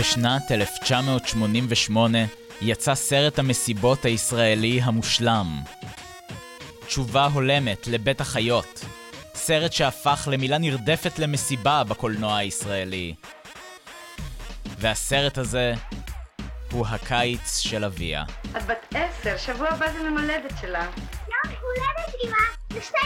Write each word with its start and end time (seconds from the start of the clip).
בשנת 0.00 0.52
1988 0.52 2.18
יצא 2.60 2.94
סרט 2.94 3.38
המסיבות 3.38 4.04
הישראלי 4.04 4.80
המושלם. 4.82 5.62
תשובה 6.86 7.24
הולמת 7.32 7.86
לבית 7.86 8.20
החיות. 8.20 8.84
סרט 9.34 9.72
שהפך 9.72 10.28
למילה 10.30 10.58
נרדפת 10.58 11.18
למסיבה 11.18 11.84
בקולנוע 11.84 12.36
הישראלי. 12.36 13.14
והסרט 14.78 15.38
הזה 15.38 15.74
הוא 16.72 16.86
הקיץ 16.86 17.58
של 17.58 17.84
אביה. 17.84 18.24
את 18.56 18.66
בת 18.66 18.94
עשר, 18.94 19.36
שבוע 19.36 19.68
הבא 19.68 19.92
זה 19.92 19.98
יום 19.98 20.18
הולדת 20.18 20.54
שלה. 20.60 20.86
יום 21.18 21.54
הולדת, 21.62 22.14
אמא, 22.24 22.36
זה 22.72 22.80
שתי 22.82 22.96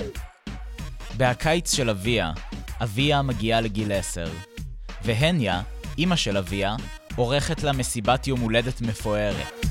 מילים. 0.00 0.12
בהקיץ 1.16 1.74
של 1.74 1.90
אביה, 1.90 2.32
אביה 2.82 3.22
מגיעה 3.22 3.60
לגיל 3.60 3.92
עשר, 3.92 4.28
והניה, 5.02 5.62
אימא 5.98 6.16
של 6.16 6.36
אביה, 6.36 6.76
עורכת 7.16 7.62
לה 7.62 7.72
מסיבת 7.72 8.26
יום 8.26 8.40
הולדת 8.40 8.80
מפוארת. 8.80 9.66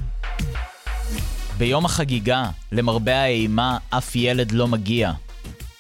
ביום 1.58 1.86
החגיגה, 1.86 2.44
למרבה 2.72 3.22
האימה, 3.22 3.78
אף 3.90 4.16
ילד 4.16 4.52
לא 4.52 4.68
מגיע. 4.68 5.12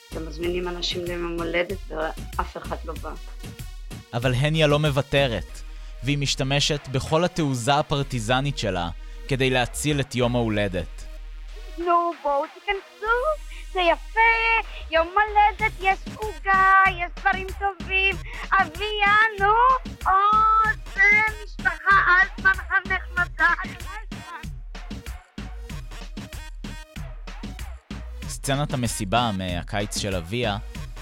אתם 0.09 0.27
מזמינים 0.27 0.67
אנשים 0.67 1.05
ליום 1.05 1.37
הולדת 1.39 1.77
ואף 1.89 2.57
אחד 2.57 2.75
לא 2.85 2.93
בא. 2.93 3.11
אבל 4.13 4.33
הניה 4.33 4.67
לא 4.67 4.79
מוותרת, 4.79 5.61
והיא 6.03 6.17
משתמשת 6.17 6.87
בכל 6.91 7.23
התעוזה 7.23 7.75
הפרטיזנית 7.75 8.57
שלה 8.57 8.89
כדי 9.27 9.49
להציל 9.49 9.99
את 9.99 10.15
יום 10.15 10.35
ההולדת. 10.35 11.05
נו, 11.77 12.11
בואו 12.23 12.43
תיכנסו, 12.53 13.15
זה 13.73 13.79
יפה, 13.79 14.19
יום 14.91 15.07
הולדת, 15.07 15.73
יש 15.81 15.99
עוגה, 16.15 16.83
יש 16.87 17.11
דברים 17.19 17.47
טובים. 17.59 18.15
אביה, 18.51 19.15
נו, 19.39 19.53
או, 20.05 20.11
זה 20.95 21.01
משפחה 21.43 21.95
אלטמן 22.21 22.63
הנחמדה. 22.69 23.53
סצנת 28.27 28.73
המסיבה 28.73 29.31
מהקיץ 29.37 29.97
של 29.97 30.15
אביה 30.15 30.57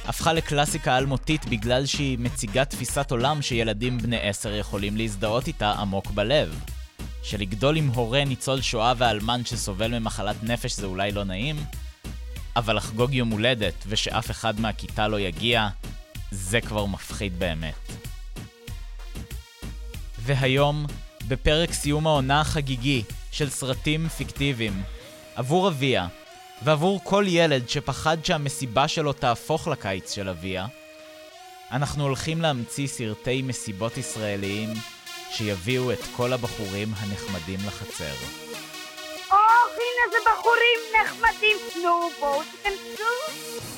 הפכה 0.06 0.34
לקלאסיקה 0.34 0.98
אלמותית 0.98 1.46
בגלל 1.46 1.86
שהיא 1.86 2.20
מציגה 2.20 2.66
תפיסת 2.66 3.12
עולם 3.12 3.42
שילדים 3.42 3.98
בני 3.98 4.30
עשר 4.30 4.54
יכולים 4.54 4.98
להזדהות 4.98 5.48
איתה 5.48 5.72
עמוק 5.72 6.12
בלב. 6.12 6.60
שלגדול 7.24 7.78
עם 7.78 7.88
הורה 7.88 8.26
ניצול 8.26 8.62
שואה 8.62 8.94
ואלמן 8.98 9.46
שסובל 9.46 10.00
ממחלת 10.00 10.36
נפש 10.44 10.74
זה 10.76 10.86
אולי 10.86 11.12
לא 11.12 11.24
נעים, 11.24 11.56
אבל 12.58 12.76
לחגוג 12.76 13.14
יום 13.14 13.30
הולדת 13.30 13.74
ושאף 13.88 14.32
אחד 14.32 14.60
מהכיתה 14.60 15.08
לא 15.08 15.20
יגיע, 15.20 15.68
זה 16.32 16.62
כבר 16.62 16.86
מפחיד 16.86 17.40
באמת. 17.40 17.92
והיום, 20.20 20.86
בפרק 21.28 21.74
סיום 21.74 22.08
העונה 22.08 22.42
החגיגי 22.42 23.04
של 23.32 23.50
סרטים 23.50 24.08
פיקטיביים, 24.10 24.84
עבור 25.36 25.68
אביה, 25.68 26.08
ועבור 26.64 27.00
כל 27.04 27.26
ילד 27.28 27.70
שפחד 27.70 28.26
שהמסיבה 28.26 28.88
שלו 28.88 29.14
תהפוך 29.14 29.68
לקיץ 29.68 30.14
של 30.14 30.30
אביה, 30.30 30.68
אנחנו 31.72 32.04
הולכים 32.04 32.42
להמציא 32.42 32.88
סרטי 32.88 33.42
מסיבות 33.42 33.98
ישראליים 33.98 34.70
שיביאו 35.32 35.92
את 35.92 36.02
כל 36.16 36.34
הבחורים 36.34 36.94
הנחמדים 36.98 37.60
לחצר. 37.68 38.47
או, 39.98 40.04
הנה 40.04 40.12
זה 40.12 40.30
בחורים 40.30 40.80
נחמדים. 41.02 41.58
נו, 41.84 42.10
בואו 42.20 42.42
תיכנסו. 42.44 43.77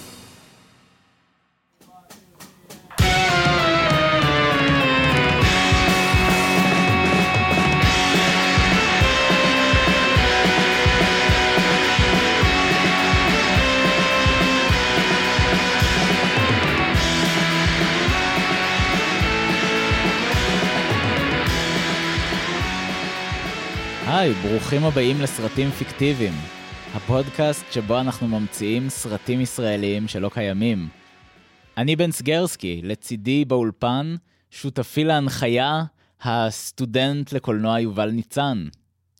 היי, 24.19 24.33
ברוכים 24.33 24.83
הבאים 24.83 25.21
לסרטים 25.21 25.71
פיקטיביים. 25.71 26.33
הפודקאסט 26.93 27.65
שבו 27.71 27.99
אנחנו 27.99 28.27
ממציאים 28.27 28.89
סרטים 28.89 29.41
ישראליים 29.41 30.07
שלא 30.07 30.29
קיימים. 30.33 30.89
אני 31.77 31.95
בן 31.95 32.11
סגרסקי, 32.11 32.81
לצידי 32.83 33.45
באולפן, 33.45 34.15
שותפי 34.51 35.03
להנחיה, 35.03 35.83
הסטודנט 36.21 37.33
לקולנוע 37.33 37.79
יובל 37.79 38.11
ניצן. 38.11 38.67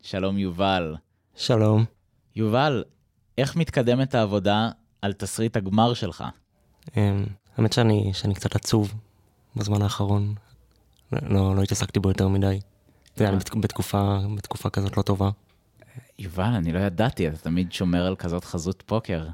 שלום 0.02 0.38
יובל. 0.38 0.96
שלום. 1.36 1.84
יובל, 2.36 2.84
איך 3.38 3.56
מתקדמת 3.56 4.14
העבודה 4.14 4.70
על 5.02 5.12
תסריט 5.12 5.56
הגמר 5.56 5.94
שלך? 5.94 6.24
אמ, 6.96 7.24
האמת 7.56 7.72
שאני, 7.72 8.10
שאני 8.14 8.34
קצת 8.34 8.56
עצוב 8.56 8.94
בזמן 9.56 9.82
האחרון. 9.82 10.34
לא, 11.12 11.56
לא 11.56 11.62
התעסקתי 11.62 12.00
בו 12.00 12.08
יותר 12.08 12.28
מדי. 12.28 12.60
אתה 13.20 13.28
יודע, 13.28 13.38
אני 13.52 13.60
בתקופה, 13.62 14.18
בתקופה 14.36 14.70
כזאת 14.70 14.96
לא 14.96 15.02
טובה. 15.02 15.30
יובל, 16.18 16.44
אני 16.44 16.72
לא 16.72 16.78
ידעתי, 16.78 17.28
אתה 17.28 17.36
תמיד 17.36 17.72
שומר 17.72 18.06
על 18.06 18.16
כזאת 18.16 18.44
חזות 18.44 18.82
פוקר. 18.86 19.26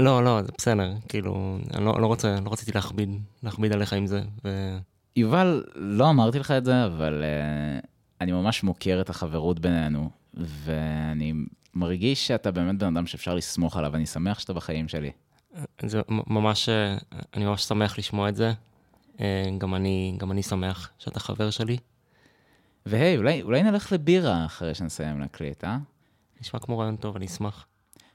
לא, 0.00 0.24
לא, 0.24 0.42
זה 0.42 0.48
בסדר, 0.58 0.92
כאילו, 1.08 1.58
אני 1.74 1.84
לא, 1.84 2.00
לא 2.00 2.06
רוצה, 2.06 2.36
לא 2.44 2.52
רציתי 2.52 2.72
להכביד, 2.74 3.08
להכביד 3.42 3.72
עליך 3.72 3.92
עם 3.92 4.06
זה, 4.06 4.22
ו... 4.44 4.78
יובל, 5.16 5.64
לא 5.74 6.10
אמרתי 6.10 6.38
לך 6.38 6.50
את 6.50 6.64
זה, 6.64 6.86
אבל 6.86 7.22
uh, 7.22 7.86
אני 8.20 8.32
ממש 8.32 8.62
מוקיר 8.62 9.00
את 9.00 9.10
החברות 9.10 9.60
בינינו, 9.60 10.10
ואני 10.34 11.32
מרגיש 11.74 12.26
שאתה 12.26 12.50
באמת 12.50 12.78
בן 12.78 12.96
אדם 12.96 13.06
שאפשר 13.06 13.34
לסמוך 13.34 13.76
עליו, 13.76 13.96
אני 13.96 14.06
שמח 14.06 14.38
שאתה 14.38 14.52
בחיים 14.52 14.88
שלי. 14.88 15.10
זה 15.82 16.00
ממש, 16.08 16.68
אה, 16.68 16.96
אני 17.34 17.44
ממש 17.44 17.62
שמח 17.62 17.98
לשמוע 17.98 18.28
את 18.28 18.36
זה. 18.36 18.52
אה, 19.20 19.44
גם 19.58 19.74
אני, 19.74 20.14
גם 20.18 20.30
אני 20.30 20.42
שמח 20.42 20.90
שאתה 20.98 21.20
חבר 21.20 21.50
שלי. 21.50 21.76
והי, 22.86 23.16
אולי, 23.16 23.42
אולי 23.42 23.62
נלך 23.62 23.92
לבירה 23.92 24.44
אחרי 24.46 24.74
שנסיים 24.74 25.20
להקליט, 25.20 25.64
אה? 25.64 25.76
נשמע 26.40 26.60
כמו 26.60 26.78
רעיון 26.78 26.96
טוב, 26.96 27.16
אני 27.16 27.26
אשמח. 27.26 27.66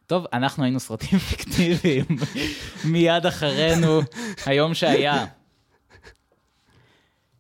טוב, 0.07 0.25
אנחנו 0.33 0.63
היינו 0.63 0.79
סרטים 0.79 1.19
פיקטיביים, 1.19 2.05
מיד 2.91 3.25
אחרינו, 3.25 4.01
היום 4.45 4.73
שהיה. 4.73 5.25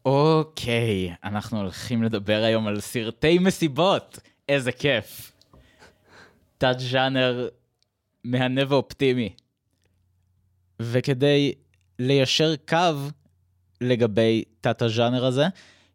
אוקיי, 0.05 1.15
אנחנו 1.23 1.59
הולכים 1.59 2.03
לדבר 2.03 2.43
היום 2.43 2.67
על 2.67 2.79
סרטי 2.79 3.39
מסיבות, 3.39 4.19
איזה 4.49 4.71
כיף. 4.71 5.31
תת 6.57 6.75
ז'אנר 6.79 7.49
מהנה 8.23 8.61
ואופטימי. 8.67 9.35
וכדי 10.79 11.53
ליישר 11.99 12.53
קו 12.67 12.77
לגבי 13.81 14.43
תת 14.61 14.81
הז'אנר 14.81 15.25
הזה, 15.25 15.45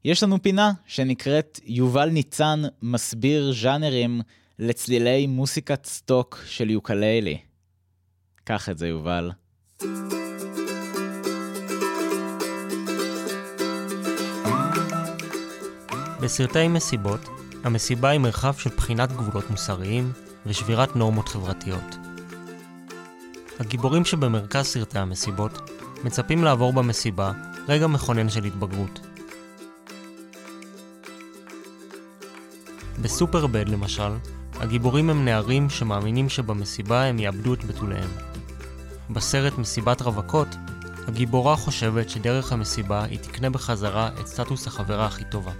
יש 0.05 0.23
לנו 0.23 0.43
פינה 0.43 0.73
שנקראת 0.87 1.61
יובל 1.65 2.09
ניצן 2.09 2.63
מסביר 2.83 3.53
ז'אנרים 3.53 4.21
לצלילי 4.59 5.27
מוסיקת 5.27 5.87
סטוק 5.87 6.39
של 6.47 6.71
יוקללי. 6.71 7.39
קח 8.45 8.69
את 8.69 8.79
זה, 8.79 8.89
יובל. 8.89 9.31
בסרטי 16.21 16.69
מסיבות, 16.69 17.21
המסיבה 17.65 18.09
היא 18.09 18.21
מרחב 18.21 18.55
של 18.55 18.71
בחינת 18.77 19.13
גבולות 19.13 19.51
מוסריים 19.51 20.13
ושבירת 20.47 20.97
נורמות 20.97 21.29
חברתיות. 21.29 21.97
הגיבורים 23.59 24.05
שבמרכז 24.05 24.67
סרטי 24.67 24.99
המסיבות 24.99 25.71
מצפים 26.05 26.45
לעבור 26.45 26.73
במסיבה 26.73 27.33
רגע 27.69 27.87
מכונן 27.87 28.29
של 28.29 28.45
התבגרות. 28.45 29.10
בסופרבד 33.03 33.69
למשל, 33.69 34.13
הגיבורים 34.55 35.11
הם 35.11 35.25
נערים 35.25 35.71
שמאמינים 35.71 36.29
שבמסיבה 36.29 37.05
הם 37.05 37.19
יאבדו 37.19 37.55
את 37.55 37.65
בתוליהם. 37.65 38.11
בסרט 39.11 39.59
מסיבת 39.59 40.03
רווקות, 40.03 40.49
הגיבורה 41.09 41.57
חושבת 41.57 42.11
שדרך 42.11 42.53
המסיבה 42.53 43.05
היא 43.05 43.19
תקנה 43.19 43.51
בחזרה 43.51 44.11
את 44.21 44.27
סטטוס 44.27 44.67
החברה 44.67 45.07
הכי 45.07 45.25
טובה. 45.31 45.53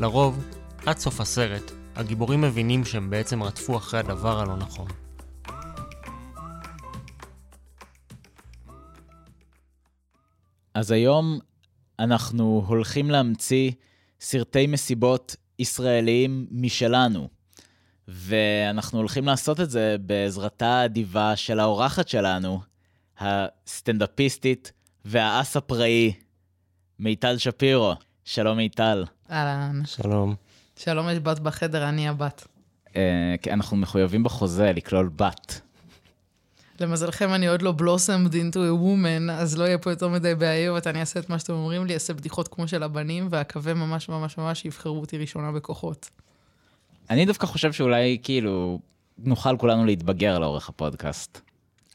לרוב, 0.00 0.44
עד 0.86 0.98
סוף 0.98 1.20
הסרט, 1.20 1.72
הגיבורים 1.96 2.40
מבינים 2.40 2.84
שהם 2.84 3.10
בעצם 3.10 3.42
רדפו 3.42 3.76
אחרי 3.76 4.00
הדבר 4.00 4.40
הלא 4.40 4.56
נכון. 4.56 4.88
אז 10.74 10.90
היום 10.90 11.38
אנחנו 11.98 12.64
הולכים 12.66 13.10
להמציא 13.10 13.70
סרטי 14.20 14.66
מסיבות 14.66 15.36
ישראליים 15.58 16.46
משלנו. 16.50 17.28
ואנחנו 18.08 18.98
הולכים 18.98 19.24
לעשות 19.24 19.60
את 19.60 19.70
זה 19.70 19.96
בעזרתה 20.00 20.66
האדיבה 20.66 21.36
של 21.36 21.60
האורחת 21.60 22.08
שלנו, 22.08 22.60
הסטנדאפיסטית 23.18 24.72
והאס 25.04 25.56
הפראי, 25.56 26.12
מיטל 26.98 27.38
שפירו. 27.38 27.94
שלום 28.24 28.56
מיטל. 28.56 29.04
אהלן. 29.30 29.82
שלום. 29.84 30.34
שלום, 30.76 31.08
יש 31.08 31.18
בת 31.18 31.38
בחדר, 31.38 31.88
אני 31.88 32.08
הבת. 32.08 32.46
אה, 32.96 33.34
כן, 33.42 33.52
אנחנו 33.52 33.76
מחויבים 33.76 34.24
בחוזה 34.24 34.72
לכלול 34.72 35.10
בת. 35.16 35.60
למזלכם, 36.80 37.34
אני 37.34 37.48
עוד 37.48 37.62
לא 37.62 37.74
blossomed 37.78 38.32
into 38.32 38.56
a 38.56 38.82
woman, 38.82 39.32
אז 39.32 39.58
לא 39.58 39.64
יהיה 39.64 39.78
פה 39.78 39.90
יותר 39.90 40.08
מדי 40.08 40.34
בעיות, 40.34 40.86
אני 40.86 41.00
אעשה 41.00 41.20
את 41.20 41.30
מה 41.30 41.38
שאתם 41.38 41.52
אומרים 41.52 41.86
לי, 41.86 41.94
אעשה 41.94 42.14
בדיחות 42.14 42.48
כמו 42.48 42.68
של 42.68 42.82
הבנים, 42.82 43.28
ואקווה 43.30 43.74
ממש 43.74 44.08
ממש 44.08 44.38
ממש 44.38 44.60
שיבחרו 44.60 45.00
אותי 45.00 45.18
ראשונה 45.18 45.52
בכוחות. 45.52 46.10
אני 47.10 47.26
דווקא 47.26 47.46
חושב 47.46 47.72
שאולי 47.72 48.18
כאילו 48.22 48.80
נוכל 49.18 49.56
כולנו 49.56 49.84
להתבגר 49.84 50.38
לאורך 50.38 50.68
הפודקאסט. 50.68 51.40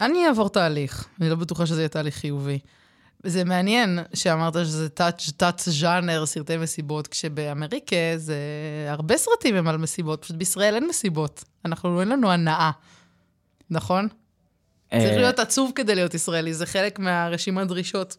אני 0.00 0.26
אעבור 0.26 0.48
תהליך, 0.48 1.08
אני 1.20 1.30
לא 1.30 1.36
בטוחה 1.36 1.66
שזה 1.66 1.80
יהיה 1.80 1.88
תהליך 1.88 2.14
חיובי. 2.14 2.58
זה 3.22 3.44
מעניין 3.44 3.98
שאמרת 4.14 4.54
שזה 4.54 4.88
תת 5.36 5.60
ז'אנר, 5.64 6.26
סרטי 6.26 6.56
מסיבות, 6.56 7.06
כשבאמריקה 7.06 7.96
זה... 8.16 8.36
הרבה 8.88 9.16
סרטים 9.16 9.56
הם 9.56 9.68
על 9.68 9.76
מסיבות, 9.76 10.22
פשוט 10.22 10.36
בישראל 10.36 10.74
אין 10.74 10.86
מסיבות. 10.88 11.44
אנחנו, 11.64 12.00
אין 12.00 12.08
לנו 12.08 12.30
הנאה, 12.30 12.70
נכון? 13.70 14.08
צריך 15.00 15.10
אה, 15.12 15.16
להיות 15.16 15.38
עצוב 15.38 15.72
כדי 15.74 15.94
להיות 15.94 16.14
ישראלי, 16.14 16.54
זה 16.54 16.66
חלק 16.66 16.98
מהרשימת 16.98 17.68
דרישות. 17.68 18.16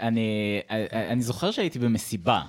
אני, 0.00 0.60
אני 1.10 1.22
זוכר 1.22 1.50
שהייתי 1.50 1.78
במסיבה. 1.78 2.42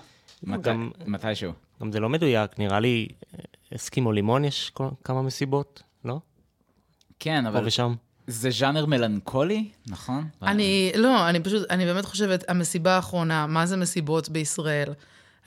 מת- 0.44 0.62
גם- 0.62 0.92
מתישהו. 1.06 1.52
גם 1.82 1.92
זה 1.92 2.00
לא 2.00 2.10
מדויק, 2.10 2.60
נראה 2.60 2.80
לי, 2.80 3.08
אה, 3.34 3.40
אסקימו 3.76 4.12
לימון 4.12 4.46
יש 4.46 4.70
כל- 4.70 4.88
כמה 5.04 5.22
מסיבות, 5.22 5.84
לא? 6.06 6.20
כן, 7.20 7.44
פה 7.44 7.50
אבל 7.50 7.68
ושם. 7.68 7.94
זה 8.28 8.50
ז'אנר 8.50 8.86
מלנכולי, 8.86 9.70
נכון? 9.88 10.28
אני, 10.44 10.92
לא, 10.96 11.30
אני 11.30 11.40
פשוט, 11.40 11.72
אני 11.72 11.86
באמת 11.86 12.06
חושבת, 12.06 12.50
המסיבה 12.50 12.96
האחרונה, 12.96 13.48
מה 13.48 13.66
זה 13.66 13.78
מסיבות 13.78 14.30
בישראל? 14.30 14.94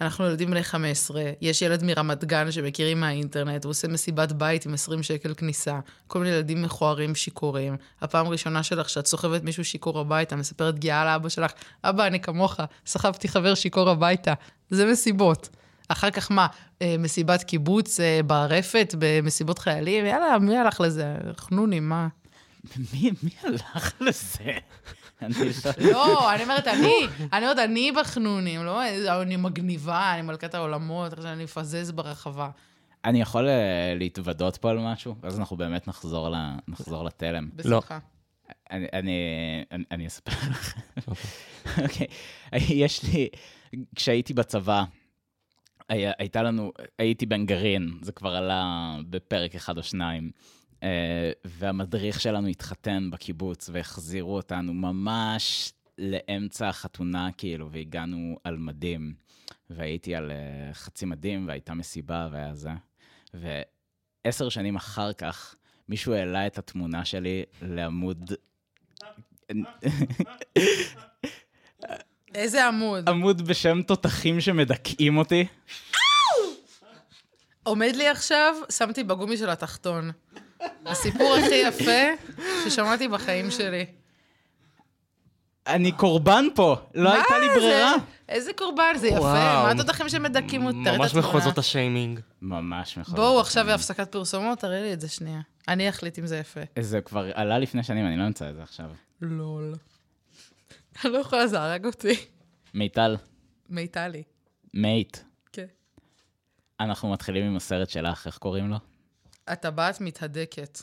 אנחנו 0.00 0.26
ילדים 0.26 0.50
בני 0.50 0.62
15, 0.62 1.23
יש 1.41 1.62
ילד 1.62 1.82
מרמת 1.82 2.25
גן 2.25 2.52
שמכירים 2.52 3.00
מהאינטרנט, 3.00 3.64
הוא 3.64 3.70
עושה 3.70 3.88
מסיבת 3.88 4.32
בית 4.32 4.67
עם 4.67 4.75
20 4.75 5.02
שקל 5.02 5.35
כניסה, 5.35 5.81
כל 6.06 6.19
מיני 6.19 6.31
ילדים 6.31 6.62
מכוערים 6.62 7.14
שיכורים. 7.14 7.76
הפעם 8.00 8.26
הראשונה 8.26 8.62
שלך 8.62 8.88
שאת 8.91 9.06
סוחבת 9.06 9.43
מישהו 9.43 9.64
שיכור 9.64 9.99
הביתה, 9.99 10.37
מספרת 10.37 10.79
גאה 10.79 11.05
לאבא 11.05 11.29
שלך, 11.29 11.52
אבא, 11.85 12.06
אני 12.06 12.20
כמוך, 12.20 12.61
סחבתי 12.87 13.29
חבר 13.29 13.55
שיכור 13.55 13.91
הביתה. 13.91 14.35
זה 14.70 14.87
מסיבות. 14.87 15.49
אחר 15.88 16.11
כך 16.11 16.31
מה, 16.31 16.47
אה, 16.82 16.97
מסיבת 16.99 17.43
קיבוץ 17.43 18.00
אה, 18.00 18.20
ברפת, 18.26 18.94
במסיבות 18.99 19.58
חיילים? 19.58 20.06
יאללה, 20.06 20.38
מי 20.38 20.58
הלך 20.58 20.81
לזה? 20.81 21.14
חנונים, 21.37 21.88
מה? 21.88 22.08
מי, 22.93 23.11
מי 23.23 23.31
הלך 23.43 23.93
לזה? 24.00 24.58
לא... 25.22 25.93
לא, 25.93 26.34
אני 26.34 26.43
אומרת, 26.43 26.69
אני, 26.69 26.94
אני 27.32 27.44
אומרת, 27.44 27.58
אני 27.58 27.93
בחנונים, 27.93 28.64
לא, 28.64 28.82
אני 29.22 29.37
מגניבה, 29.37 30.14
אני 30.14 30.22
מלכת 30.22 30.55
העולמות, 30.55 31.12
עכשיו 31.12 31.32
אני 31.32 31.44
מפזז 31.44 31.93
ברחבה. 31.93 32.50
אני 33.05 33.20
יכול 33.20 33.49
אה, 33.49 33.94
להתוודות 33.99 34.56
פה 34.56 34.70
על 34.70 34.78
משהו? 34.78 35.14
ואז 35.22 35.38
אנחנו 35.38 35.56
באמת 35.56 35.88
נחזור, 35.88 36.28
ל... 36.28 36.34
נחזור 36.69 37.05
לתלם. 37.05 37.49
בשמחה. 37.55 37.99
אני, 38.70 38.87
אני, 38.93 39.12
אני, 39.72 39.84
אני 39.90 40.06
אספר 40.06 40.32
לך. 40.50 40.75
אוקיי, 41.82 42.06
יש 42.52 43.02
לי, 43.05 43.28
כשהייתי 43.96 44.34
בצבא, 44.34 44.84
היה, 45.88 46.12
הייתה 46.19 46.43
לנו, 46.43 46.73
הייתי 46.99 47.26
בן 47.26 47.46
גרעין, 47.46 47.99
זה 48.02 48.12
כבר 48.12 48.37
עלה 48.37 48.96
בפרק 49.11 49.55
אחד 49.55 49.78
או 49.78 49.82
שניים, 49.82 50.31
והמדריך 51.44 52.21
שלנו 52.21 52.49
התחתן 52.49 53.09
בקיבוץ 53.12 53.71
והחזירו 53.73 54.37
אותנו 54.37 54.75
ממש 54.75 55.73
לאמצע 55.99 56.69
החתונה, 56.69 57.29
כאילו, 57.37 57.71
והגענו 57.73 58.38
על 58.44 58.56
מדים, 58.56 59.15
והייתי 59.71 60.15
על 60.15 60.31
אה, 60.31 60.75
חצי 60.75 61.06
מדים, 61.06 61.49
והייתה 61.49 61.75
מסיבה 61.75 62.29
והיה 62.32 62.55
זה. 62.55 62.71
ועשר 63.35 64.49
שנים 64.49 64.77
אחר 64.77 65.12
כך, 65.12 65.55
מישהו 65.88 66.12
העלה 66.12 66.47
את 66.47 66.59
התמונה 66.59 67.05
שלי 67.05 67.43
לעמוד 67.62 68.33
איזה 72.35 72.67
עמוד? 72.67 73.09
עמוד 73.09 73.43
בשם 73.43 73.83
תותחים 73.83 74.41
שמדכאים 74.41 75.17
אותי. 75.17 75.47
עומד 77.62 77.93
לי 77.97 78.09
עכשיו, 78.09 78.55
שמתי 78.71 79.05
בגומי 79.05 79.37
של 79.37 79.50
התחתון. 79.50 80.11
הסיפור 80.87 81.35
הכי 81.35 81.55
יפה 81.55 82.27
ששמעתי 82.65 83.09
בחיים 83.09 83.50
שלי. 83.50 83.87
אני 85.67 85.93
קורבן 85.93 86.44
פה, 86.55 86.77
לא 86.94 87.12
הייתה 87.12 87.38
לי 87.38 87.49
ברירה. 87.49 87.93
זה? 87.99 88.05
איזה 88.29 88.53
קורבן, 88.53 88.93
זה 88.97 89.09
יפה. 89.09 89.21
מה 89.32 89.71
התותחים 89.71 90.09
שמדכאים 90.09 90.67
אותי? 90.67 90.77
ממש. 90.79 91.15
מחוזות 91.15 91.59
השיימינג. 91.59 92.21
ממש 92.43 92.99
נכון. 92.99 93.15
בואו, 93.15 93.41
עכשיו 93.41 93.71
הפסקת 93.71 94.12
פרסומות, 94.12 94.59
תראה 94.59 94.82
לי 94.82 94.93
את 94.93 95.00
זה 95.00 95.09
שנייה. 95.09 95.41
אני 95.69 95.88
אחליט 95.88 96.19
אם 96.19 96.27
זה 96.27 96.37
יפה. 96.37 96.61
זה 96.79 97.00
כבר 97.00 97.31
עלה 97.35 97.59
לפני 97.59 97.83
שנים, 97.83 98.06
אני 98.06 98.17
לא 98.17 98.26
אמצא 98.26 98.50
את 98.50 98.55
זה 98.55 98.62
עכשיו. 98.62 98.91
לול. 99.21 99.75
אני 101.05 101.12
לא 101.12 101.19
יכולה, 101.19 101.47
זה 101.47 101.61
הרג 101.61 101.87
אותי. 101.87 102.15
מיטל, 102.75 103.17
מיטלי. 103.69 104.23
מייט, 104.75 105.17
כן. 105.53 105.67
אנחנו 106.81 107.12
מתחילים 107.12 107.44
עם 107.44 107.56
הסרט 107.56 107.91
שלך, 107.91 108.26
איך 108.26 108.38
קוראים 108.38 108.71
לו? 108.71 108.76
הטבעת 109.48 110.00
מתהדקת. 110.00 110.82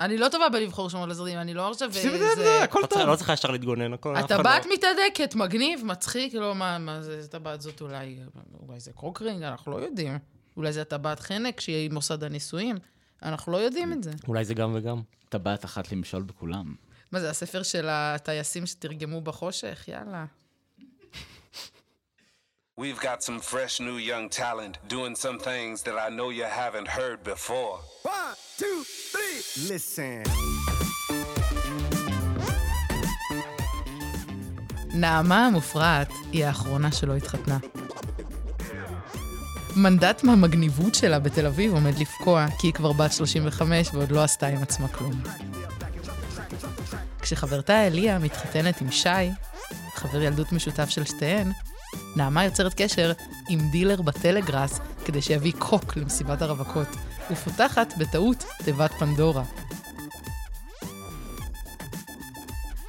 אני 0.00 0.18
לא 0.18 0.28
טובה 0.28 0.48
בלבחור 0.48 0.90
שמות 0.90 1.08
לזרים, 1.08 1.38
אני 1.38 1.54
לא 1.54 1.70
עכשיו 1.70 1.92
שים 1.92 2.10
את 2.10 2.14
איזה... 2.14 2.34
זה, 2.34 2.62
הכל 2.62 2.80
לא 2.82 2.86
טוב. 2.86 2.98
לא 3.02 3.16
צריך 3.16 3.28
ישר 3.28 3.50
להתגונן, 3.50 3.92
הכל... 3.92 4.16
אחד 4.16 4.32
הטבעת 4.32 4.66
לא- 4.66 4.72
מתהדקת, 4.74 5.34
מגניב, 5.34 5.80
מצחיק, 5.84 6.34
לא, 6.34 6.54
מה, 6.54 6.78
מה 6.78 7.02
זה, 7.02 7.12
איזה 7.12 7.28
טבעת 7.28 7.60
זאת 7.60 7.80
אולי, 7.80 8.18
אולי 8.68 8.80
זה 8.80 8.92
קוקרינג, 8.92 9.42
אנחנו 9.42 9.72
לא 9.72 9.76
יודעים. 9.76 10.18
אולי 10.56 10.72
זה 10.72 10.82
הטבעת 10.82 11.20
חנק 11.20 11.60
שהיא 11.60 11.90
מוסד 11.90 12.24
הנישואים, 12.24 12.76
אנחנו 13.22 13.52
לא 13.52 13.56
יודעים 13.56 13.92
את 13.92 14.02
זה. 14.02 14.10
אולי 14.28 14.44
זה 14.44 14.54
גם 14.54 14.72
וגם. 14.74 15.02
טבעת 15.28 15.64
אחת 15.64 15.92
למשול 15.92 16.22
בכולם. 16.22 16.74
מה 17.12 17.20
זה, 17.20 17.30
הספר 17.30 17.62
של 17.62 17.88
הטייסים 17.90 18.66
שתרגמו 18.66 19.20
בחושך? 19.20 19.84
יאללה. 19.88 20.24
We've 22.80 22.98
got 22.98 23.22
some 23.22 23.38
fresh 23.38 23.80
new 23.80 23.98
young 23.98 24.30
talent 24.30 24.78
doing 24.88 25.14
some 25.14 25.38
things 25.38 25.82
that 25.82 25.98
I 25.98 26.08
know 26.08 26.30
you 26.30 26.44
haven't 26.44 26.88
heard 26.88 27.22
before. 27.22 27.80
One, 28.02 28.34
two, 28.56 28.82
three. 29.12 29.38
Listen. 29.68 30.24
נעמה 34.94 35.46
המופרעת 35.46 36.08
היא 36.32 36.44
האחרונה 36.44 36.92
שלא 36.92 37.16
התחתנה. 37.16 37.58
מנדט 39.76 40.24
מהמגניבות 40.24 40.94
שלה 40.94 41.18
בתל 41.18 41.46
אביב 41.46 41.72
עומד 41.72 41.98
לפקוע, 41.98 42.46
כי 42.58 42.66
היא 42.66 42.74
כבר 42.74 42.92
בת 42.92 43.12
35 43.12 43.88
ועוד 43.92 44.10
לא 44.10 44.24
עשתה 44.24 44.46
עם 44.46 44.62
עצמה 44.62 44.88
כלום. 44.88 45.22
כשחברתה 47.20 47.86
אליה 47.86 48.18
מתחתנת 48.18 48.80
עם 48.80 48.90
שי, 48.90 49.30
חבר 49.94 50.22
ילדות 50.22 50.52
משותף 50.52 50.88
של 50.88 51.04
שתיהן, 51.04 51.52
נעמה 52.16 52.44
יוצרת 52.44 52.74
קשר 52.76 53.12
עם 53.48 53.60
דילר 53.70 54.02
בטלגראס 54.02 54.80
כדי 55.04 55.22
שיביא 55.22 55.52
קוק 55.58 55.96
למסיבת 55.96 56.42
הרווקות, 56.42 56.88
ופותחת 57.30 57.94
בטעות 57.98 58.44
תיבת 58.64 58.92
פנדורה. 58.92 59.44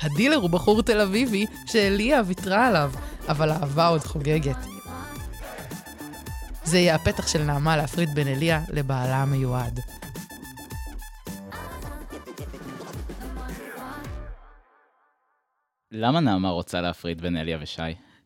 הדילר 0.01 0.35
הוא 0.35 0.49
בחור 0.49 0.81
תל 0.81 0.99
אביבי 0.99 1.45
שאליה 1.65 2.21
ויתרה 2.25 2.67
עליו, 2.67 2.91
אבל 3.27 3.49
האהבה 3.49 3.87
עוד 3.87 4.01
חוגגת. 4.01 4.57
זה 6.63 6.77
יהיה 6.77 6.95
הפתח 6.95 7.27
של 7.27 7.43
נעמה 7.43 7.77
להפריד 7.77 8.09
בין 8.15 8.27
אליה 8.27 8.61
לבעלה 8.69 9.15
המיועד. 9.15 9.79
למה 15.91 16.19
נעמה 16.19 16.49
רוצה 16.49 16.81
להפריד 16.81 17.21
בין 17.21 17.37
אליה 17.37 17.57
ושי? 17.61 17.81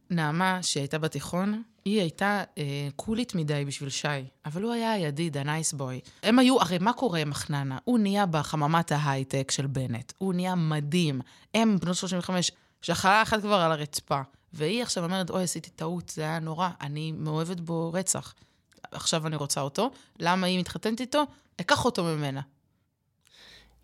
נעמה, 0.09 0.63
שהייתה 0.63 0.97
בתיכון, 0.97 1.63
היא 1.85 2.01
הייתה 2.01 2.43
אה, 2.57 2.87
cool-ית 2.95 3.35
מדי 3.35 3.65
בשביל 3.67 3.89
שי, 3.89 4.07
אבל 4.45 4.63
הוא 4.63 4.73
היה 4.73 4.91
הידיד, 4.91 5.37
ה 5.37 5.44
nice 5.44 5.73
boy. 5.73 5.99
הם 6.23 6.39
היו, 6.39 6.61
הרי 6.61 6.77
מה 6.77 6.93
קורה 6.93 7.19
עם 7.19 7.29
מחננות? 7.29 7.77
הוא 7.83 7.99
נהיה 7.99 8.25
בחממת 8.25 8.91
ההייטק 8.91 9.51
של 9.51 9.67
בנט, 9.67 10.13
הוא 10.17 10.33
נהיה 10.33 10.55
מדהים. 10.55 11.21
הם, 11.53 11.77
בנות 11.81 11.95
35, 11.95 12.51
שחלה 12.81 13.21
אחת 13.21 13.41
כבר 13.41 13.55
על 13.55 13.71
הרצפה, 13.71 14.21
והיא 14.53 14.83
עכשיו 14.83 15.03
אומרת, 15.03 15.29
אוי, 15.29 15.43
עשיתי 15.43 15.69
טעות, 15.69 16.09
זה 16.09 16.21
היה 16.21 16.39
נורא, 16.39 16.69
אני 16.81 17.11
מאוהבת 17.11 17.59
בו 17.59 17.91
רצח. 17.93 18.33
עכשיו 18.91 19.27
אני 19.27 19.35
רוצה 19.35 19.61
אותו, 19.61 19.91
למה 20.19 20.47
היא 20.47 20.59
מתחתנת 20.59 21.01
איתו? 21.01 21.23
אקח 21.61 21.85
אותו 21.85 22.03
ממנה. 22.03 22.41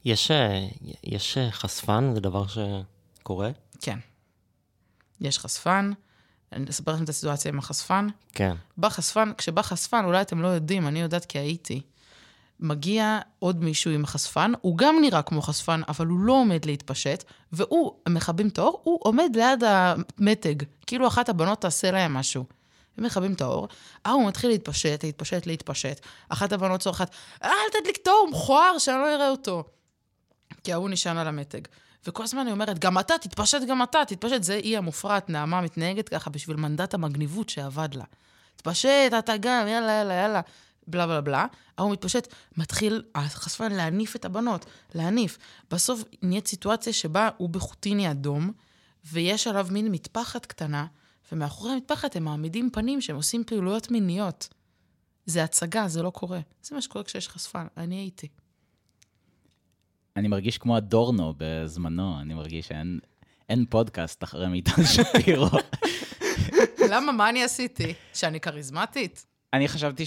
יש, 0.06 0.32
אה, 0.32 0.68
יש 1.04 1.38
אה, 1.38 1.52
חשפן, 1.52 2.12
זה 2.16 2.22
דבר 2.22 2.46
שקורה? 2.48 3.52
כן. 3.82 4.00
יש 5.22 5.40
חשפן, 5.40 5.92
אני 6.54 6.70
אספר 6.70 6.92
לכם 6.92 7.04
את 7.04 7.10
הסיטואציה 7.10 7.52
עם 7.52 7.60
החשפן. 7.60 8.08
כן. 8.34 8.56
בא 8.78 8.90
חשפן, 8.90 9.32
כשבא 9.38 9.62
חשפן, 9.62 10.06
אולי 10.06 10.22
אתם 10.22 10.42
לא 10.42 10.48
יודעים, 10.48 10.88
אני 10.88 11.02
יודעת 11.02 11.26
כי 11.26 11.40
הייתי. 11.40 11.82
מגיע 12.60 13.20
עוד 13.40 13.64
מישהו 13.64 13.92
עם 13.92 14.06
חשפן, 14.06 14.52
הוא 14.62 14.78
גם 14.78 14.96
נראה 15.02 15.22
כמו 15.22 15.42
חשפן, 15.42 15.82
אבל 15.88 16.08
הוא 16.08 16.20
לא 16.20 16.34
עומד 16.34 16.66
להתפשט, 16.66 17.24
והוא, 17.52 17.94
מכבים 18.10 18.48
את 18.48 18.58
האור, 18.58 18.82
הוא 18.84 19.00
עומד 19.04 19.30
ליד 19.36 19.64
המתג, 19.64 20.56
כאילו 20.88 21.08
אחת 21.08 21.30
הבנות 21.30 21.62
תעשה 21.62 21.92
להם 21.92 22.14
משהו. 22.14 22.46
הם 22.98 23.04
מכבים 23.04 23.34
את 23.34 23.42
האור, 23.42 23.68
אה, 24.06 24.12
הוא 24.12 24.28
מתחיל 24.28 24.50
להתפשט, 24.50 25.04
להתפשט, 25.04 25.46
להתפשט. 25.46 26.00
אחת 26.30 26.52
הבנות 26.52 26.82
צורחת, 26.82 27.16
אל 27.44 27.50
תדליק 27.72 27.98
את 28.02 28.08
האור, 28.08 28.28
מכוער, 28.32 28.78
שאני 28.78 28.98
לא 28.98 29.16
אראה 29.16 29.30
אותו. 29.30 29.64
כי 30.64 30.74
ההוא 30.74 30.90
נשען 30.90 31.18
על 31.18 31.28
המתג. 31.28 31.62
וכל 32.08 32.24
הזמן 32.24 32.42
אני 32.42 32.52
אומרת, 32.52 32.80
גם 32.80 33.00
אתה, 33.00 33.18
תתפשט 33.18 33.62
גם 33.68 33.84
אתה, 33.84 34.00
תתפשט. 34.08 34.44
זה 34.44 34.54
היא 34.54 34.78
המופרעת, 34.78 35.30
נעמה 35.30 35.62
מתנהגת 35.62 36.10
ככה 36.10 36.30
בשביל 36.30 36.58
מנדט 36.58 36.94
המגניבות 36.94 37.50
שאבד 37.50 37.90
לה. 37.94 38.04
תתפשט, 38.56 39.14
אתה 39.20 39.38
גם, 39.38 39.68
יאללה, 39.68 39.92
יאללה, 39.92 40.14
יאללה. 40.14 40.42
בלה 40.88 41.08
בלה 41.08 41.22
בלה, 41.22 41.46
ההוא 41.78 41.92
מתפשט, 41.92 42.34
מתחיל 42.58 43.04
החשפן 43.16 43.72
להניף 43.72 44.16
את 44.16 44.26
הבנות, 44.26 44.66
להניף. 44.96 45.38
בסוף 45.72 46.04
נהיית 46.22 46.48
סיטואציה 46.48 46.94
שבה 46.94 47.30
הוא 47.38 47.50
בחוטיני 47.50 48.12
אדום, 48.12 48.52
ויש 49.06 49.48
עליו 49.48 49.68
מין 49.72 49.92
מטפחת 49.92 50.46
קטנה, 50.46 50.86
ומאחורי 51.32 51.74
המטפחת 51.74 52.16
הם 52.16 52.24
מעמידים 52.24 52.70
פנים 52.74 53.02
שהם 53.02 53.16
עושים 53.16 53.44
פעילויות 53.44 53.92
מיניות. 53.92 54.50
זה 55.26 55.44
הצגה, 55.44 55.88
זה 55.88 56.02
לא 56.02 56.10
קורה. 56.10 56.40
זה 56.64 56.76
מה 56.76 56.82
שקורה 56.82 57.04
כשיש 57.04 57.30
חשפן, 57.30 57.68
אני 57.78 57.96
הייתי. 57.96 58.28
אני 60.18 60.28
מרגיש 60.28 60.58
כמו 60.58 60.78
אדורנו 60.78 61.34
בזמנו, 61.38 62.20
אני 62.22 62.34
מרגיש 62.34 62.68
שאין 62.68 63.00
אין 63.50 63.66
פודקאסט 63.70 64.24
אחרי 64.24 64.48
מיטל 64.48 64.84
שפירו. 64.96 65.48
למה? 66.90 67.12
מה 67.12 67.30
אני 67.30 67.44
עשיתי? 67.44 67.94
שאני 68.14 68.40
כריזמטית? 68.40 69.26
אני 69.54 69.68
חשבתי 69.68 70.04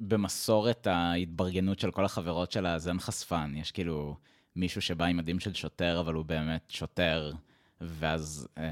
שבמסורת 0.00 0.86
ההתברגנות 0.86 1.78
של 1.78 1.90
כל 1.90 2.04
החברות 2.04 2.52
שלה, 2.52 2.74
אז 2.74 2.88
אין 2.88 3.00
חשפן. 3.00 3.52
יש 3.56 3.72
כאילו 3.72 4.16
מישהו 4.56 4.80
שבא 4.80 5.04
עם 5.04 5.16
מדים 5.16 5.40
של 5.40 5.54
שוטר, 5.54 6.00
אבל 6.00 6.14
הוא 6.14 6.24
באמת 6.24 6.64
שוטר, 6.68 7.32
ואז 7.80 8.48
אמ, 8.58 8.62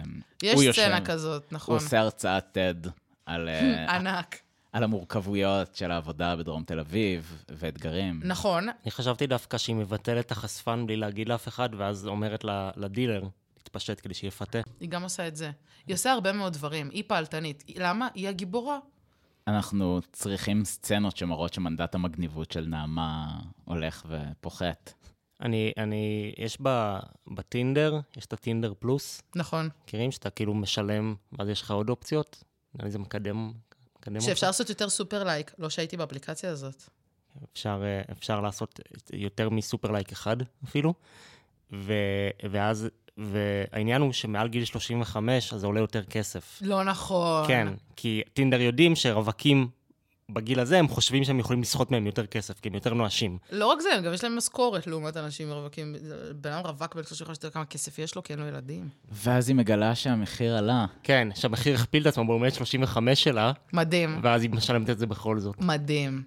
יש 0.43 0.55
הוא 0.55 0.63
יושב... 0.63 0.83
סצנה 0.83 1.05
כזאת, 1.05 1.53
נכון. 1.53 1.75
הוא 1.75 1.85
עושה 1.85 2.01
הרצאת 2.01 2.57
TED 2.57 2.89
על, 3.27 3.49
אה, 3.49 3.85
ענק. 3.97 4.41
על 4.75 4.83
המורכבויות 4.83 5.75
של 5.75 5.91
העבודה 5.91 6.37
בדרום 6.37 6.65
תל 6.65 6.81
אביב, 6.81 7.45
ואתגרים. 7.49 8.21
נכון, 8.25 8.69
אני 8.69 8.91
חשבתי 8.91 9.27
דווקא 9.27 9.59
שהיא 9.59 9.77
מבטלת 9.77 10.27
את 10.27 10.33
החשפן 10.33 10.87
בלי 10.87 10.97
להגיד 10.97 11.29
לאף 11.29 11.49
אחד, 11.49 11.69
ואז 11.77 12.07
אומרת 12.07 12.45
לדילר 12.77 13.29
להתפשט 13.57 14.01
כדי 14.03 14.15
שיפתה. 14.15 14.59
היא 14.81 14.89
גם 14.89 15.03
עושה 15.03 15.29
את 15.29 15.37
זה. 15.37 15.51
היא 15.87 15.95
עושה 15.95 16.13
הרבה 16.13 16.33
מאוד 16.33 16.53
דברים, 16.53 16.91
היא 16.91 17.05
פעלתנית. 17.07 17.65
למה? 17.77 18.09
היא 18.15 18.29
הגיבורה. 18.29 18.79
אנחנו 19.47 20.01
צריכים 20.13 20.65
סצנות 20.65 21.17
שמראות 21.17 21.55
שמנדט 21.55 21.95
המגניבות 21.95 22.51
של 22.51 22.67
נעמה 22.67 23.41
הולך 23.65 24.07
ופוחת. 24.09 24.93
אני, 25.41 25.73
אני, 25.79 26.33
יש 26.39 26.59
ב, 26.63 26.99
בטינדר, 27.27 28.01
יש 28.17 28.27
את 28.27 28.33
ה 28.33 28.38
Tinder 28.38 28.73
Plus, 28.79 29.23
נכון. 29.37 29.69
מכירים 29.85 30.11
שאתה 30.11 30.31
כאילו 30.31 30.55
משלם, 30.55 31.15
ואז 31.33 31.49
יש 31.49 31.63
לך 31.63 31.71
עוד 31.71 31.91
אופציות? 31.91 32.45
נראה 32.75 32.85
לי 32.85 32.91
זה 32.91 32.99
מקדם 32.99 33.53
שאפשר 34.21 34.47
לעשות 34.47 34.69
יותר 34.69 34.89
super 34.89 35.25
like. 35.25 35.53
לא 35.59 35.71
שהייתי 35.71 35.97
באפליקציה 35.97 36.51
הזאת. 36.51 36.83
אפשר, 37.53 37.83
אה, 37.85 38.03
אפשר 38.13 38.41
לעשות 38.41 38.81
יותר 39.13 39.51
מ 39.51 39.58
super 39.58 39.91
like 39.91 40.13
אחד 40.13 40.37
אפילו, 40.65 40.95
ו, 41.73 41.93
ואז, 42.51 42.89
והעניין 43.17 44.03
הוא 44.03 44.13
שמעל 44.13 44.49
גיל 44.49 44.65
35 44.65 45.53
אז 45.53 45.61
זה 45.61 45.67
עולה 45.67 45.81
יותר 45.81 46.05
כסף. 46.05 46.59
לא 46.63 46.85
נכון. 46.85 47.49
כן, 47.49 47.69
כי 47.97 48.23
טינדר 48.33 48.61
יודעים 48.61 48.97
שרווקים 48.97 49.69
בגיל 50.31 50.61
הזה, 50.61 50.79
הם 50.79 50.89
חושבים 50.89 51.25
שהם 51.25 51.39
יכולים 51.39 51.63
לסחוט 51.63 51.91
מהם 51.91 52.07
יותר 52.07 52.27
כסף, 52.27 52.61
כי 52.61 52.69
הם 52.69 52.75
יותר 52.75 52.95
נואשים. 52.95 53.39
לא 53.51 53.67
רק 53.67 53.81
זה, 53.81 53.89
גם 54.05 54.15
יש 54.15 54.25
להם 54.25 54.37
משכורת 54.37 54.87
לעומת 54.87 55.17
אנשים 55.17 55.53
רווקים. 55.53 55.97
בן 56.35 56.53
אדם 56.53 56.67
רווק 56.67 56.95
בן 56.95 57.03
35, 57.03 57.39
אתה 57.39 57.47
יודע 57.47 57.55
כמה 57.55 57.65
כסף 57.65 57.99
יש 57.99 58.15
לו, 58.15 58.23
כי 58.23 58.33
אין 58.33 58.41
לו 58.41 58.47
ילדים. 58.47 58.89
ואז 59.13 59.49
היא 59.49 59.57
מגלה 59.57 59.95
שהמחיר 59.95 60.57
עלה. 60.57 60.87
כן, 61.03 61.29
שהמחיר 61.35 61.75
הכפיל 61.75 62.03
את 62.03 62.07
עצמו 62.07 62.27
בעומד 62.27 62.53
35 62.53 63.25
שלה, 63.25 63.53
מדהים. 63.73 64.21
ואז 64.23 64.43
היא 64.43 64.51
משלמת 64.51 64.91
את 64.91 64.99
זה 64.99 65.07
בכל 65.07 65.39
זאת. 65.39 65.61
מדהים. 65.61 66.23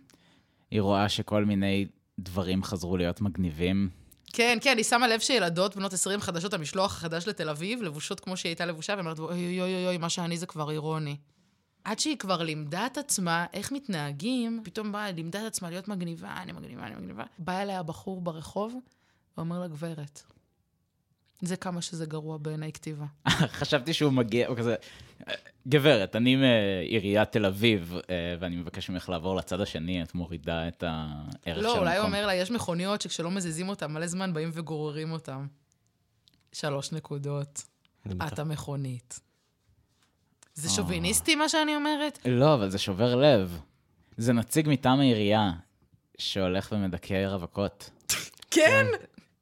היא 0.71 0.81
רואה 0.81 1.09
שכל 1.09 1.45
מיני 1.45 1.85
דברים 2.19 2.63
חזרו 2.63 2.97
להיות 2.97 3.21
מגניבים. 3.21 3.89
כן, 4.33 4.57
כן, 4.61 4.73
היא 4.77 4.83
שמה 4.83 5.07
לב 5.07 5.19
שילדות 5.19 5.75
בנות 5.75 5.93
20 5.93 6.21
חדשות, 6.21 6.53
המשלוח 6.53 6.97
החדש 6.97 7.27
לתל 7.27 7.49
אביב, 7.49 7.81
לבושות 7.81 8.19
כמו 8.19 8.37
שהיא 8.37 8.49
הייתה 8.49 8.65
לבושה, 8.65 8.93
והיא 8.93 8.99
אומרת, 9.01 9.19
אוי 9.19 9.61
אוי 9.61 9.75
אוי 9.75 9.87
אוי, 9.87 9.97
מה 9.97 10.09
שאני 10.09 10.37
זה 10.37 10.45
כבר 10.45 10.71
אירוני. 10.71 11.15
עד 11.87 11.99
שהיא 11.99 12.17
כבר 12.17 12.43
לימדה 12.43 12.85
את 12.85 12.97
עצמה 12.97 13.45
איך 13.53 13.71
מתנהגים, 13.71 14.61
פתאום 14.63 14.91
באה, 14.91 15.11
לימדה 15.11 15.41
את 15.41 15.45
עצמה 15.45 15.69
להיות 15.69 15.87
מגניבה, 15.87 16.37
אני 16.43 16.51
מגניבה, 16.51 16.87
אני 16.87 16.95
מגניבה. 16.95 17.23
בא 17.39 17.61
אליה 17.61 17.83
בחור 17.83 18.21
ברחוב, 18.21 18.75
ואומר 19.37 19.59
לה, 19.59 19.67
גברת, 19.67 20.23
זה 21.41 21.55
כמה 21.55 21.81
שזה 21.81 22.05
גרוע 22.05 22.37
בעיניי 22.37 22.71
כתיבה. 22.71 23.05
חשבתי 23.59 23.93
שהוא 23.93 24.13
מגיע, 24.13 24.47
הוא 24.47 24.57
כזה, 24.57 24.75
גברת, 25.67 26.15
אני 26.15 26.35
מעיריית 26.35 27.31
תל 27.31 27.45
אביב, 27.45 27.93
אה, 28.09 28.35
ואני 28.39 28.55
מבקש 28.55 28.89
ממך 28.89 29.09
לעבור 29.09 29.35
לצד 29.35 29.61
השני, 29.61 30.03
את 30.03 30.15
מורידה 30.15 30.67
את 30.67 30.83
הערך 30.83 31.27
של 31.43 31.51
המקום. 31.51 31.63
לא, 31.63 31.77
אולי 31.77 31.97
הוא 31.97 32.05
אומר 32.05 32.25
לה, 32.25 32.35
יש 32.35 32.51
מכוניות 32.51 33.01
שכשלא 33.01 33.31
מזיזים 33.31 33.69
אותן 33.69 33.91
מלא 33.91 34.07
זמן, 34.07 34.33
באים 34.33 34.49
וגוררים 34.53 35.11
אותן. 35.11 35.45
שלוש 36.51 36.91
נקודות. 36.91 37.63
את. 38.27 38.39
המכונית. 38.39 39.26
זה 40.57 40.69
שוביניסטי 40.69 41.35
מה 41.35 41.49
שאני 41.49 41.75
אומרת? 41.75 42.19
לא, 42.25 42.53
אבל 42.53 42.69
זה 42.69 42.77
שובר 42.77 43.15
לב. 43.15 43.61
זה 44.17 44.33
נציג 44.33 44.69
מטעם 44.69 44.99
העירייה 44.99 45.51
שהולך 46.17 46.69
ומדכא 46.71 47.25
רווקות. 47.27 47.89
כן. 48.51 48.85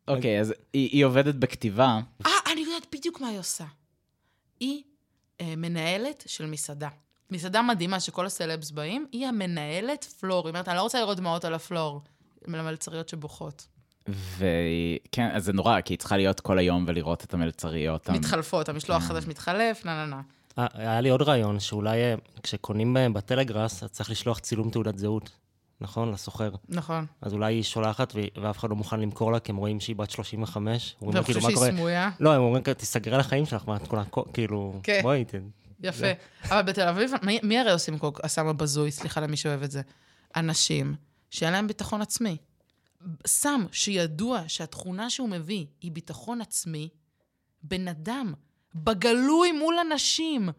אוקיי, 0.07 0.39
אז 0.39 0.53
היא, 0.73 1.05
עובדת 1.05 1.35
בכתיבה. 1.35 1.99
אה, 2.25 2.31
אני 2.51 2.61
יודעת 2.61 2.87
בדיוק 2.95 3.21
מה 3.21 3.27
היא 3.27 3.39
עושה. 3.39 3.65
היא 4.59 4.83
אה, 5.41 5.53
מנהלת 5.57 6.23
של 6.27 6.45
מסעדה. 6.45 6.89
מסעדה 7.31 7.61
מדהימה 7.61 7.99
שכל 7.99 8.25
הסלבס 8.25 8.71
באים, 8.71 9.05
היא 9.11 9.27
המנהלת 9.27 10.03
פלור. 10.03 10.47
היא 10.47 10.49
אומרת, 10.49 10.67
אני 10.67 10.77
לא 10.77 10.81
רוצה 10.81 10.99
לראות 10.99 11.17
דמעות 11.17 11.45
על 11.45 11.53
הפלור. 11.53 12.01
למלצריות 12.47 13.09
שבוכות. 13.09 13.67
וכן, 14.07 15.29
אז 15.33 15.45
זה 15.45 15.53
נורא, 15.53 15.81
כי 15.81 15.93
היא 15.93 15.99
צריכה 15.99 16.17
להיות 16.17 16.39
כל 16.39 16.57
היום 16.59 16.85
ולראות 16.87 17.23
את 17.23 17.33
המלצריות. 17.33 18.09
המ- 18.09 18.15
מתחלפות, 18.15 18.69
המשלוח 18.69 19.03
החדש 19.03 19.27
מתחלף, 19.27 19.85
נה 19.85 19.93
נה 19.93 20.05
נה. 20.05 20.21
אה, 20.59 20.67
היה 20.73 21.01
לי 21.01 21.09
עוד 21.09 21.21
רעיון, 21.21 21.59
שאולי 21.59 21.97
אה, 22.03 22.15
כשקונים 22.43 22.93
בהם 22.93 23.13
בטלגראס, 23.13 23.83
אז 23.83 23.89
צריך 23.91 24.09
לשלוח 24.09 24.39
צילום 24.39 24.69
תעודת 24.69 24.97
זהות, 24.97 25.29
נכון? 25.81 26.11
לסוחר. 26.11 26.51
נכון. 26.69 27.05
אז 27.21 27.33
אולי 27.33 27.53
היא 27.53 27.63
שולחת 27.63 28.13
ואף 28.41 28.57
אחד 28.59 28.69
לא 28.69 28.75
מוכן 28.75 28.99
למכור 28.99 29.31
לה, 29.31 29.39
כי 29.39 29.51
הם 29.51 29.57
רואים 29.57 29.79
שהיא 29.79 29.95
בת 29.95 30.11
35. 30.11 30.95
אומרים 31.01 31.15
לה, 31.15 31.21
והם 31.21 31.25
כאילו, 31.25 31.41
מה 31.41 31.53
קורה? 31.55 31.71
סמויה. 31.71 32.09
לא, 32.19 32.33
הם 32.33 32.41
אומרים, 32.41 32.63
כזה, 32.63 32.75
תיסגרי 32.75 33.13
על 33.13 33.19
החיים 33.19 33.45
שלך, 33.45 33.63
מה 33.67 33.75
את 33.75 33.87
כולה, 33.87 34.03
כאילו, 34.33 34.79
כן. 34.83 34.99
בואי, 35.03 35.25
ת- 35.25 35.33
יפה. 35.83 36.07
אבל 36.43 36.61
בתל 36.61 36.87
אביב, 36.87 37.11
מי, 37.23 37.39
מי 37.43 37.59
הרי 37.59 37.71
עושים 37.71 37.97
כל 37.97 38.09
הסם 38.23 38.47
הבזוי, 38.47 38.91
סליחה 38.91 39.21
למי 39.21 39.37
שאוהב 39.37 39.63
את 39.63 39.71
זה? 39.71 39.81
אנשים 40.35 40.95
שאין 41.29 41.53
להם 41.53 41.67
ביטחון 41.67 42.01
עצמי. 42.01 42.37
סם 43.27 43.65
שידוע 43.71 44.41
שהתכונה 44.47 45.09
שהוא 45.09 45.29
מביא 45.29 45.65
היא 45.81 45.91
ביטחון 45.91 46.41
עצמי, 46.41 46.89
בן 47.63 47.87
אדם, 47.87 48.33
בגלוי 48.75 49.51
מול 49.51 49.75
אנשים, 49.91 50.49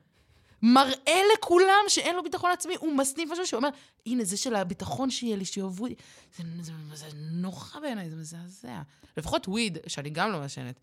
מראה 0.62 1.20
לכולם 1.34 1.84
שאין 1.88 2.16
לו 2.16 2.22
ביטחון 2.22 2.50
עצמי, 2.50 2.74
הוא 2.80 2.96
מסניף 2.96 3.30
משהו 3.32 3.46
שאומר, 3.46 3.68
הנה, 4.06 4.24
זה 4.24 4.36
של 4.36 4.54
הביטחון 4.54 5.10
שיהיה 5.10 5.36
לי, 5.36 5.44
שיאהבו 5.44 5.84
אותי. 5.84 5.94
זה, 6.36 6.44
זה, 6.60 6.72
זה 6.94 7.06
נורא 7.14 7.80
בעיניי, 7.82 8.10
זה 8.10 8.16
מזעזע. 8.16 8.82
לפחות 9.16 9.48
וויד, 9.48 9.78
שאני 9.86 10.10
גם 10.10 10.32
לא 10.32 10.38
מעשנת. 10.38 10.80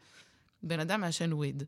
בן 0.63 0.79
אדם 0.79 1.01
מעשן 1.01 1.33
וויד. 1.33 1.63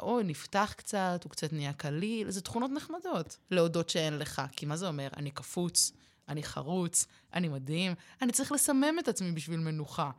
או 0.00 0.22
נפתח 0.22 0.74
קצת, 0.76 1.20
הוא 1.24 1.30
קצת 1.30 1.52
נהיה 1.52 1.72
קליל, 1.72 2.30
זה 2.30 2.40
תכונות 2.40 2.70
נחמדות. 2.70 3.36
להודות 3.50 3.88
שאין 3.88 4.18
לך, 4.18 4.42
כי 4.52 4.66
מה 4.66 4.76
זה 4.76 4.88
אומר? 4.88 5.08
אני 5.16 5.30
קפוץ, 5.30 5.92
אני 6.28 6.42
חרוץ, 6.42 7.06
אני 7.34 7.48
מדהים, 7.48 7.94
אני 8.22 8.32
צריך 8.32 8.52
לסמם 8.52 8.98
את 8.98 9.08
עצמי 9.08 9.32
בשביל 9.32 9.60
מנוחה. 9.60 10.10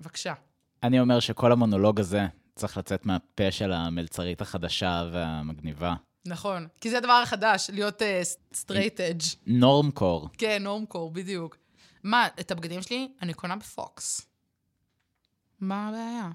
בבקשה. 0.00 0.34
אני 0.82 1.00
אומר 1.00 1.20
שכל 1.20 1.52
המונולוג 1.52 2.00
הזה 2.00 2.26
צריך 2.54 2.78
לצאת 2.78 3.06
מהפה 3.06 3.50
של 3.50 3.72
המלצרית 3.72 4.40
החדשה 4.40 5.04
והמגניבה. 5.12 5.94
נכון, 6.26 6.66
כי 6.80 6.90
זה 6.90 6.98
הדבר 6.98 7.12
החדש, 7.12 7.70
להיות 7.72 8.02
straight 8.54 9.00
edge. 9.00 9.22
normcore. 9.46 10.28
כן, 10.38 10.62
normcore, 10.62 11.10
בדיוק. 11.10 11.56
מה, 12.02 12.28
את 12.40 12.50
הבגדים 12.50 12.82
שלי 12.82 13.08
אני 13.22 13.34
קונה 13.34 13.56
בפוקס. 13.56 14.26
מה 15.60 15.88
הבעיה? 15.88 16.30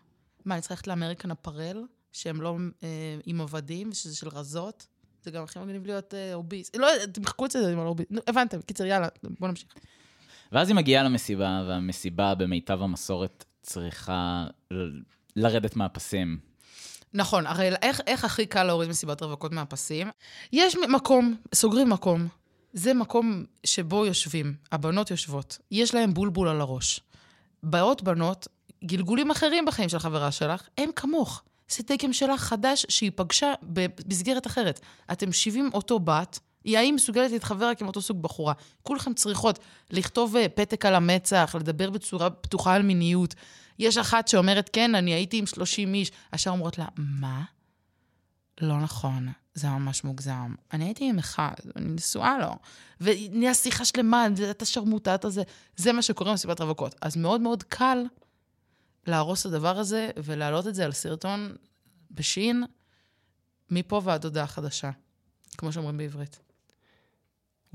מה, 0.46 0.54
אני 0.54 0.62
צריכה 0.62 0.74
ללכת 0.74 0.88
ל 0.88 0.93
American 0.93 1.32
Apparel, 1.32 1.84
שהם 2.12 2.42
לא 2.42 2.58
אה, 2.84 3.18
עם 3.26 3.42
עבדים, 3.42 3.90
ושזה 3.90 4.16
של 4.16 4.28
רזות? 4.28 4.88
זה 5.24 5.32
גם 5.32 5.44
הכי 5.44 5.60
מגניב 5.60 5.86
להיות 5.86 6.14
אה, 6.14 6.34
אוביס. 6.34 6.72
לא, 6.76 6.88
תמחקו 7.14 7.46
את 7.46 7.52
זה 7.52 7.72
עם 7.72 7.80
האוביס. 7.80 8.06
נו, 8.10 8.22
הבנתם, 8.28 8.62
קיצר, 8.62 8.86
יאללה, 8.86 9.08
בואו 9.24 9.50
נמשיך. 9.52 9.74
ואז 10.52 10.68
היא 10.68 10.76
מגיעה 10.76 11.04
למסיבה, 11.04 11.66
והמסיבה 11.68 12.36
במיטב 12.36 12.82
המסורת 12.82 13.46
צריכה 13.62 14.48
לרדת 15.38 15.76
מהפסים. 15.76 16.38
נכון, 17.14 17.48
הרי 17.48 17.70
איך, 17.82 18.02
איך 18.08 18.26
הכי 18.26 18.46
קל 18.46 18.64
להוריד 18.64 18.90
מסיבת 18.90 19.22
רווקות 19.22 19.52
מהפסים? 19.52 20.08
יש 20.54 20.76
מקום, 20.90 21.36
סוגרים 21.56 21.90
מקום. 21.90 22.28
זה 22.74 22.94
מקום 22.94 23.46
שבו 23.64 24.06
יושבים, 24.06 24.54
הבנות 24.72 25.12
יושבות, 25.12 25.58
יש 25.72 25.96
להן 25.96 26.14
בולבול 26.14 26.48
על 26.48 26.62
הראש. 26.62 27.00
באות 27.64 28.04
בנות, 28.04 28.48
גלגולים 28.84 29.32
אחרים 29.32 29.66
בחיים 29.66 29.90
של 29.90 30.00
חברה 30.00 30.32
שלך, 30.32 30.68
הם 30.78 30.90
כמוך. 30.96 31.44
זה 31.70 31.84
דגם 31.88 32.14
שלך 32.14 32.42
חדש 32.42 32.86
שהיא 32.90 33.12
פגשה 33.16 33.54
במסגרת 33.62 34.48
אחרת. 34.48 34.80
אתם 35.12 35.32
70 35.32 35.70
אותו 35.74 36.00
בת, 36.00 36.40
היא 36.64 36.78
האם 36.78 36.96
מסוגלת 36.96 37.32
להתחבר 37.32 37.66
רק 37.66 37.82
עם 37.82 37.88
אותו 37.88 38.02
סוג 38.02 38.22
בחורה. 38.22 38.54
כולכם 38.84 39.14
צריכות 39.14 39.60
לכתוב 39.92 40.36
אה, 40.36 40.50
פתק 40.50 40.86
על 40.86 40.96
המצח, 40.96 41.56
לדבר 41.60 41.90
בצורה 41.90 42.30
פתוחה 42.30 42.74
על 42.74 42.82
מיניות. 42.82 43.36
יש 43.80 43.98
אחת 43.98 44.28
שאומרת, 44.28 44.70
כן, 44.74 44.96
אני 44.96 45.14
הייתי 45.14 45.38
עם 45.38 45.46
30 45.46 45.94
איש. 45.94 46.12
השאר 46.34 46.52
אומרות 46.52 46.78
לה, 46.78 46.86
מה? 46.98 47.44
לא 48.62 48.78
נכון, 48.78 49.28
זה 49.54 49.68
ממש 49.68 50.04
מוגזם. 50.04 50.56
אני 50.74 50.86
הייתי 50.86 51.10
עם 51.10 51.20
אחד, 51.20 51.54
אני 51.76 51.86
נשואה 51.90 52.38
לו. 52.38 52.56
ונהיה 53.02 53.54
שיחה 53.54 53.86
שלמה, 53.86 54.28
אתה 54.52 54.66
שרמוטה, 54.66 55.16
אתה 55.16 55.30
זה. 55.30 55.44
זה 55.76 55.94
מה 55.94 56.02
שקורה 56.02 56.32
במסיבת 56.32 56.62
רווקות. 56.62 56.96
אז 57.02 57.18
מאוד 57.18 57.42
מאוד 57.42 57.64
קל 57.64 58.04
להרוס 59.08 59.46
את 59.46 59.52
הדבר 59.52 59.78
הזה 59.78 60.10
ולהעלות 60.24 60.68
את 60.68 60.76
זה 60.76 60.86
על 60.86 60.92
סרטון 60.92 61.56
בשין, 62.12 62.64
מפה 63.72 64.02
ועד 64.04 64.24
הודעה 64.24 64.48
חדשה, 64.48 64.92
כמו 65.58 65.72
שאומרים 65.72 65.98
בעברית. 65.98 66.47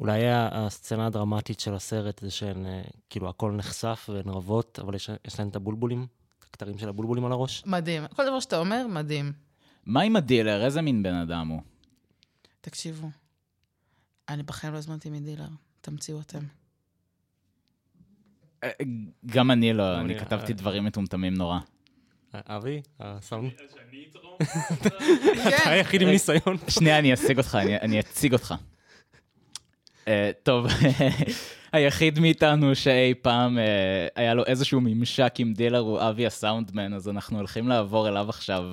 אולי 0.03 0.23
הסצנה 0.29 1.07
הדרמטית 1.07 1.61
של 1.61 1.75
הסרט 1.75 2.19
זה 2.19 2.31
שהן, 2.31 2.67
אה, 2.67 2.83
כאילו, 3.11 3.29
הכל 3.29 3.53
נחשף 3.53 4.11
והן 4.13 4.29
רבות, 4.29 4.79
אבל 4.79 4.95
יש, 4.95 5.11
יש 5.27 5.39
להן 5.39 5.49
את 5.49 5.57
הבולבולים, 5.57 6.07
הכתרים 6.49 6.79
של 6.79 6.89
הבולבולים 6.89 7.25
על 7.25 7.33
הראש. 7.33 7.63
מדהים. 7.67 8.03
כל 8.17 8.27
דבר 8.27 8.41
שאתה 8.41 8.59
אומר, 8.59 8.87
מדהים. 8.89 9.33
מה 9.87 10.03
עם 10.03 10.17
הדילר? 10.17 10.65
איזה 10.65 10.83
מין 10.83 11.03
בן 11.03 11.15
אדם 11.15 11.49
הוא? 11.49 11.61
תקשיבו, 12.61 13.11
אני 14.29 14.43
בחיים 14.43 14.73
לא 14.73 14.79
הזמנתי 14.79 15.11
מדילר, 15.11 15.49
תמציאו 15.81 16.21
אתם. 16.21 16.45
אה, 18.65 18.71
גם 19.27 19.51
אני 19.51 19.73
לא, 19.73 20.01
אני 20.01 20.19
כתבתי 20.19 20.53
אה. 20.53 20.59
דברים 20.59 20.85
מטומטמים 20.85 21.35
נורא. 21.35 21.59
אבי, 22.35 22.83
הסאונד, 23.01 23.51
כן, 25.35 25.49
אתה 25.63 25.71
היחיד 25.71 26.03
עם 26.03 26.09
ניסיון. 26.09 26.57
שנייה, 26.69 26.99
אני 26.99 27.15
אשיג 27.15 27.39
אותך, 27.39 27.59
אני, 27.61 27.77
אני 27.77 28.01
אציג 28.01 28.33
אותך. 28.33 28.55
Uh, 30.05 30.09
טוב, 30.43 30.67
היחיד 31.73 32.19
מאיתנו 32.19 32.75
שאי 32.75 33.15
פעם 33.15 33.59
uh, 33.59 33.61
היה 34.17 34.35
לו 34.35 34.45
איזשהו 34.45 34.81
ממשק 34.81 35.35
עם 35.39 35.53
דילר 35.55 35.79
הוא 35.79 36.01
אבי 36.01 36.27
הסאונדמן, 36.27 36.95
אז 36.95 37.09
אנחנו 37.09 37.39
הולכים 37.39 37.69
לעבור 37.69 38.09
אליו 38.09 38.29
עכשיו. 38.29 38.65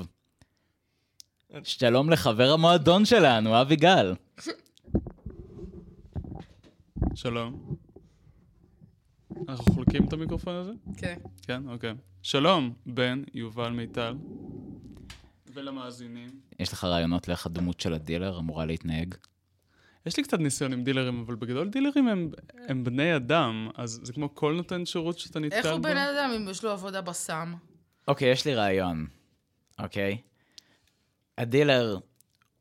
שלום 1.64 2.10
לחבר 2.10 2.52
המועדון 2.52 3.06
שלנו, 3.06 3.62
אבי 3.62 3.76
גל. 3.76 4.14
שלום. 7.16 7.76
אנחנו 9.50 9.74
חולקים 9.74 10.06
את 10.08 10.14
המיקרופון 10.14 10.56
הזה? 10.56 10.72
כן. 10.98 11.18
כן, 11.42 11.62
אוקיי. 11.70 11.94
שלום, 12.22 12.74
בן, 12.86 13.24
יובל 13.34 13.70
מיטל. 13.70 14.16
ולמאזינים. 15.54 16.30
יש 16.60 16.74
לך 16.74 16.84
רעיונות 16.84 17.28
לאיך 17.28 17.46
הדמות 17.46 17.80
של 17.80 17.94
הדילר 17.94 18.40
אמורה 18.40 18.66
להתנהג? 18.66 19.16
יש 20.06 20.18
לי 20.18 20.24
קצת 20.24 20.40
ניסיון 20.40 20.74
עם 20.74 20.84
דילרים, 20.84 21.24
אבל 21.26 21.36
בגדול 21.36 21.70
דילרים 21.70 22.08
הם, 22.08 22.32
הם 22.68 22.84
בני 22.84 23.16
אדם, 23.16 23.70
אז 23.76 24.00
זה 24.04 24.14
כמו 24.14 24.36
כל 24.36 24.54
נותן 24.54 24.86
שירות 24.86 25.20
שאתה 25.20 25.40
נתקל 25.40 25.58
איך 25.58 25.66
בו. 25.66 25.72
הוא 25.72 25.80
בן 25.80 25.98
אדם 25.98 26.32
אם 26.36 26.50
יש 26.50 26.64
לו 26.64 26.72
עבודה 26.72 27.02
בסם? 27.02 27.54
אוקיי, 28.08 28.32
יש 28.32 28.46
לי 28.46 28.56
רעיון, 28.56 29.08
אוקיי? 29.80 30.18
הדילר 31.38 31.98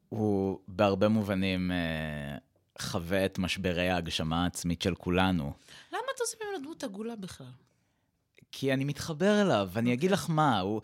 הוא 0.09 0.59
בהרבה 0.68 1.09
מובנים 1.09 1.73
אה, 1.73 2.38
חווה 2.80 3.25
את 3.25 3.38
משברי 3.38 3.90
ההגשמה 3.90 4.45
העצמית 4.45 4.83
של 4.83 4.95
כולנו. 4.95 5.52
למה 5.92 6.00
אתה 6.14 6.23
עושה 6.23 6.37
ממנו 6.45 6.64
דמות 6.64 6.85
עגולה 6.85 7.16
בכלל? 7.16 7.47
כי 8.52 8.73
אני 8.73 8.85
מתחבר 8.85 9.42
אליו, 9.42 9.68
ואני 9.73 9.92
אגיד 9.92 10.11
לך 10.11 10.26
מה, 10.30 10.61
הוא, 10.61 10.80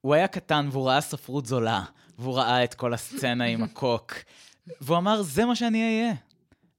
הוא 0.00 0.14
היה 0.14 0.28
קטן 0.28 0.68
והוא 0.72 0.88
ראה 0.88 1.00
ספרות 1.00 1.46
זולה, 1.46 1.84
והוא 2.18 2.34
ראה 2.36 2.64
את 2.64 2.74
כל 2.74 2.94
הסצנה 2.94 3.44
עם 3.44 3.62
הקוק, 3.62 4.12
והוא 4.80 4.98
אמר, 4.98 5.22
זה 5.22 5.44
מה 5.44 5.56
שאני 5.56 5.84
אהיה. 5.84 6.14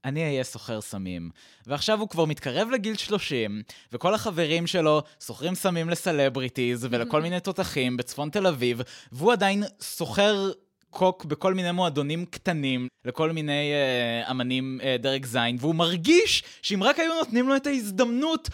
אני 0.06 0.24
אהיה 0.24 0.44
סוחר 0.44 0.82
סמים. 0.82 1.30
ועכשיו 1.68 2.00
הוא 2.00 2.10
כבר 2.10 2.26
מתקרב 2.26 2.70
לגיל 2.70 2.96
30, 2.96 3.62
וכל 3.92 4.14
החברים 4.14 4.68
שלו 4.68 5.02
סוחרים 5.22 5.56
סמים 5.56 5.90
לסלבריטיז 5.90 6.88
ולכל 6.90 7.22
מיני 7.22 7.40
תותחים 7.40 7.98
בצפון 7.98 8.30
תל 8.30 8.48
אביב, 8.48 8.82
והוא 9.12 9.32
עדיין 9.32 9.64
סוחר 9.82 10.52
קוק 10.90 11.26
בכל 11.26 11.54
מיני 11.54 11.72
מועדונים 11.72 12.26
קטנים, 12.26 12.88
לכל 13.06 13.32
מיני 13.32 13.72
אה, 13.74 14.32
אמנים 14.32 14.80
אה, 14.84 14.96
דרג 15.00 15.26
זין, 15.26 15.58
והוא 15.60 15.76
מרגיש 15.76 16.44
שאם 16.62 16.84
רק 16.84 17.00
היו 17.00 17.16
נותנים 17.16 17.50
לו 17.50 17.56
את 17.56 17.68
ההזדמנות, 17.68 18.50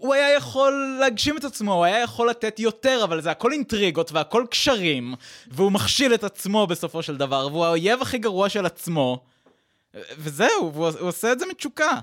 הוא 0.00 0.14
היה 0.14 0.34
יכול 0.36 0.96
להגשים 1.00 1.36
את 1.36 1.44
עצמו, 1.44 1.74
הוא 1.74 1.84
היה 1.84 2.02
יכול 2.02 2.30
לתת 2.30 2.60
יותר, 2.60 3.00
אבל 3.04 3.20
זה 3.20 3.30
הכל 3.30 3.52
אינטריגות 3.52 4.12
והכל 4.12 4.44
קשרים, 4.50 5.14
והוא 5.50 5.72
מכשיל 5.72 6.14
את 6.14 6.24
עצמו 6.24 6.66
בסופו 6.66 7.02
של 7.02 7.16
דבר, 7.16 7.48
והוא 7.50 7.64
האויב 7.64 8.02
הכי 8.02 8.18
גרוע 8.18 8.48
של 8.48 8.66
עצמו, 8.66 9.24
וזהו, 9.94 10.72
והוא 10.74 10.86
הוא 10.86 11.08
עושה 11.08 11.32
את 11.32 11.38
זה 11.38 11.46
מתשוקה. 11.50 11.98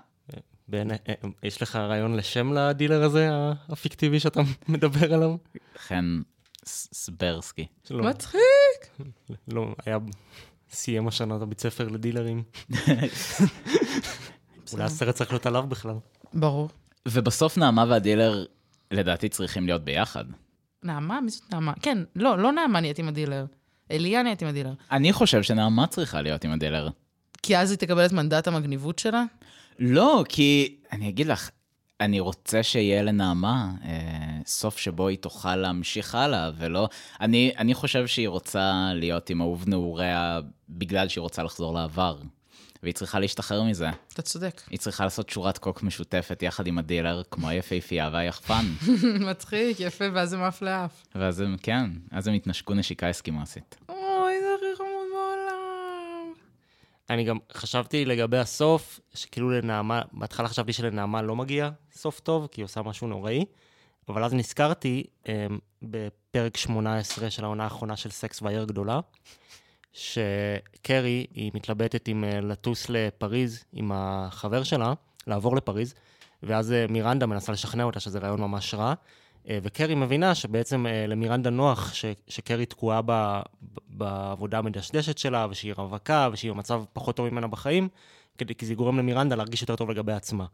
בן, 0.67 0.91
אה, 0.91 0.95
אה, 1.10 1.13
יש 1.43 1.62
לך 1.62 1.75
רעיון 1.75 2.15
לשם 2.15 2.53
לדילר 2.53 3.03
הזה, 3.03 3.29
הפיקטיבי 3.69 4.19
שאתה 4.19 4.41
מדבר 4.67 5.13
עליו? 5.13 5.36
חן 5.77 6.21
סברסקי. 6.65 7.67
מצחיק. 7.91 9.05
לא, 9.53 9.75
היה... 9.86 9.97
סיים 10.71 11.07
השנה 11.07 11.36
את 11.36 11.41
הבית 11.41 11.60
ספר 11.60 11.88
לדילרים. 11.88 12.43
אולי 14.73 14.83
הסרט 14.83 15.15
צריך 15.15 15.31
להיות 15.31 15.45
עליו 15.45 15.63
בכלל. 15.67 15.95
ברור. 16.33 16.69
ובסוף 17.07 17.57
נעמה 17.57 17.86
והדילר, 17.88 18.45
לדעתי, 18.91 19.29
צריכים 19.29 19.65
להיות 19.65 19.83
ביחד. 19.83 20.25
נעמה? 20.83 21.21
מי 21.21 21.29
זאת 21.29 21.53
נעמה? 21.53 21.73
כן, 21.81 21.97
לא, 22.15 22.38
לא 22.38 22.51
נעמה 22.51 22.79
נהיית 22.79 22.99
עם 22.99 23.07
הדילר. 23.07 23.45
אליה 23.91 24.23
נהיית 24.23 24.41
עם 24.41 24.47
הדילר. 24.47 24.73
אני 24.91 25.13
חושב 25.13 25.43
שנעמה 25.43 25.88
צריכה 25.88 26.21
להיות 26.21 26.43
עם 26.43 26.51
הדילר. 26.51 26.89
כי 27.43 27.57
אז 27.57 27.71
היא 27.71 27.79
תקבל 27.79 28.05
את 28.05 28.12
מנדט 28.12 28.47
המגניבות 28.47 28.99
שלה? 28.99 29.23
לא, 29.79 30.23
כי 30.29 30.75
אני 30.91 31.10
אגיד 31.10 31.27
לך, 31.27 31.49
אני 32.01 32.19
רוצה 32.19 32.63
שיהיה 32.63 33.03
לנעמה 33.03 33.71
אה, 33.86 34.39
סוף 34.45 34.77
שבו 34.77 35.07
היא 35.07 35.17
תוכל 35.17 35.55
להמשיך 35.55 36.15
הלאה, 36.15 36.51
ולא... 36.57 36.89
אני, 37.21 37.51
אני 37.57 37.73
חושב 37.73 38.07
שהיא 38.07 38.27
רוצה 38.27 38.91
להיות 38.93 39.29
עם 39.29 39.41
אהוב 39.41 39.63
נעוריה 39.67 40.39
בגלל 40.69 41.07
שהיא 41.07 41.21
רוצה 41.21 41.43
לחזור 41.43 41.73
לעבר, 41.73 42.17
והיא 42.84 42.94
צריכה 42.94 43.20
להשתחרר 43.20 43.63
מזה. 43.63 43.90
אתה 44.13 44.22
צודק. 44.22 44.62
היא 44.70 44.80
צריכה 44.80 45.04
לעשות 45.04 45.30
שורת 45.30 45.58
קוק 45.58 45.84
משותפת 45.84 46.44
יחד 46.44 46.68
עם 46.68 46.78
הדילר, 46.78 47.22
כמו 47.32 47.50
היפהפייה 47.50 48.10
והיחפן. 48.13 48.66
מצחיק, 49.30 49.80
יפה, 49.80 50.06
ואז 50.13 50.30
זה 50.30 50.38
מאף 50.38 50.62
לאף. 50.62 51.04
ואז 51.16 51.40
הם, 51.40 51.56
כן, 51.62 51.90
אז 52.12 52.28
הם 52.28 52.34
התנשקו 52.34 52.74
נשיקה 52.74 53.10
אסקימוסית. 53.10 53.76
אוי, 53.90 54.34
זה 54.42 54.48
הכי 54.58 54.78
חמוד 54.78 55.08
בעולם. 55.13 56.34
אני 57.10 57.24
גם 57.24 57.38
חשבתי 57.54 58.06
לגבי 58.06 58.38
הסוף, 58.38 59.00
שכאילו 59.13 59.50
לנעמה, 59.50 60.02
בהתחלה 60.12 60.48
חשבתי 60.48 60.74
שלנעמה 60.74 61.22
לא 61.22 61.36
מגיע 61.36 61.70
סוף 61.94 62.20
טוב, 62.20 62.48
כי 62.48 62.62
היא 62.62 62.66
עושה 62.66 62.82
משהו 62.82 63.08
נוראי, 63.08 63.46
אבל 64.10 64.24
אז 64.24 64.34
נזכרתי 64.34 65.04
um, 65.24 65.28
בפרק 65.82 66.58
18 66.58 67.30
של 67.30 67.44
העונה 67.44 67.63
האחרונה 67.63 67.96
של 67.96 68.10
סקס 68.10 68.42
והעיר 68.42 68.66
גדולה, 68.66 69.00
שקרי, 69.93 71.26
היא 71.34 71.52
מתלבטת 71.54 72.10
אם 72.10 72.23
uh, 72.23 72.45
לטוס 72.45 72.89
לפריז 72.89 73.63
עם 73.73 73.91
החבר 73.93 74.63
שלה, 74.63 74.93
לעבור 75.28 75.56
לפריז, 75.56 75.93
ואז 76.43 76.71
uh, 76.71 76.91
מירנדה 76.91 77.26
מנסה 77.26 77.52
לשכנע 77.52 77.84
אותה 77.84 78.00
שזה 78.00 78.19
רעיון 78.19 78.41
ממש 78.41 78.73
רע, 78.73 78.93
uh, 78.93 79.50
וקרי 79.63 79.95
מבינה 79.95 80.36
שבעצם 80.36 80.86
למירנדה 81.08 81.50
נוח 81.50 81.93
ש, 81.93 82.06
שקרי 82.28 82.65
תקועה 82.65 83.02
ב, 83.06 83.41
בעבודה 83.89 84.58
המדשדשת 84.58 85.17
שלה, 85.17 85.47
ושהיא 85.50 85.73
רווקה, 85.78 86.30
ושהיא 86.32 86.52
במצב 86.52 86.84
פחות 86.93 87.15
טוב 87.15 87.30
ממנה 87.30 87.47
בחיים, 87.47 87.89
כי 88.58 88.65
זה 88.65 88.76
גורם 88.76 88.97
למירנדה 88.97 89.36
להרגיש 89.36 89.62
יותר 89.62 89.76
טוב 89.76 89.91
לגבי 89.91 90.13
עצמה. 90.13 90.45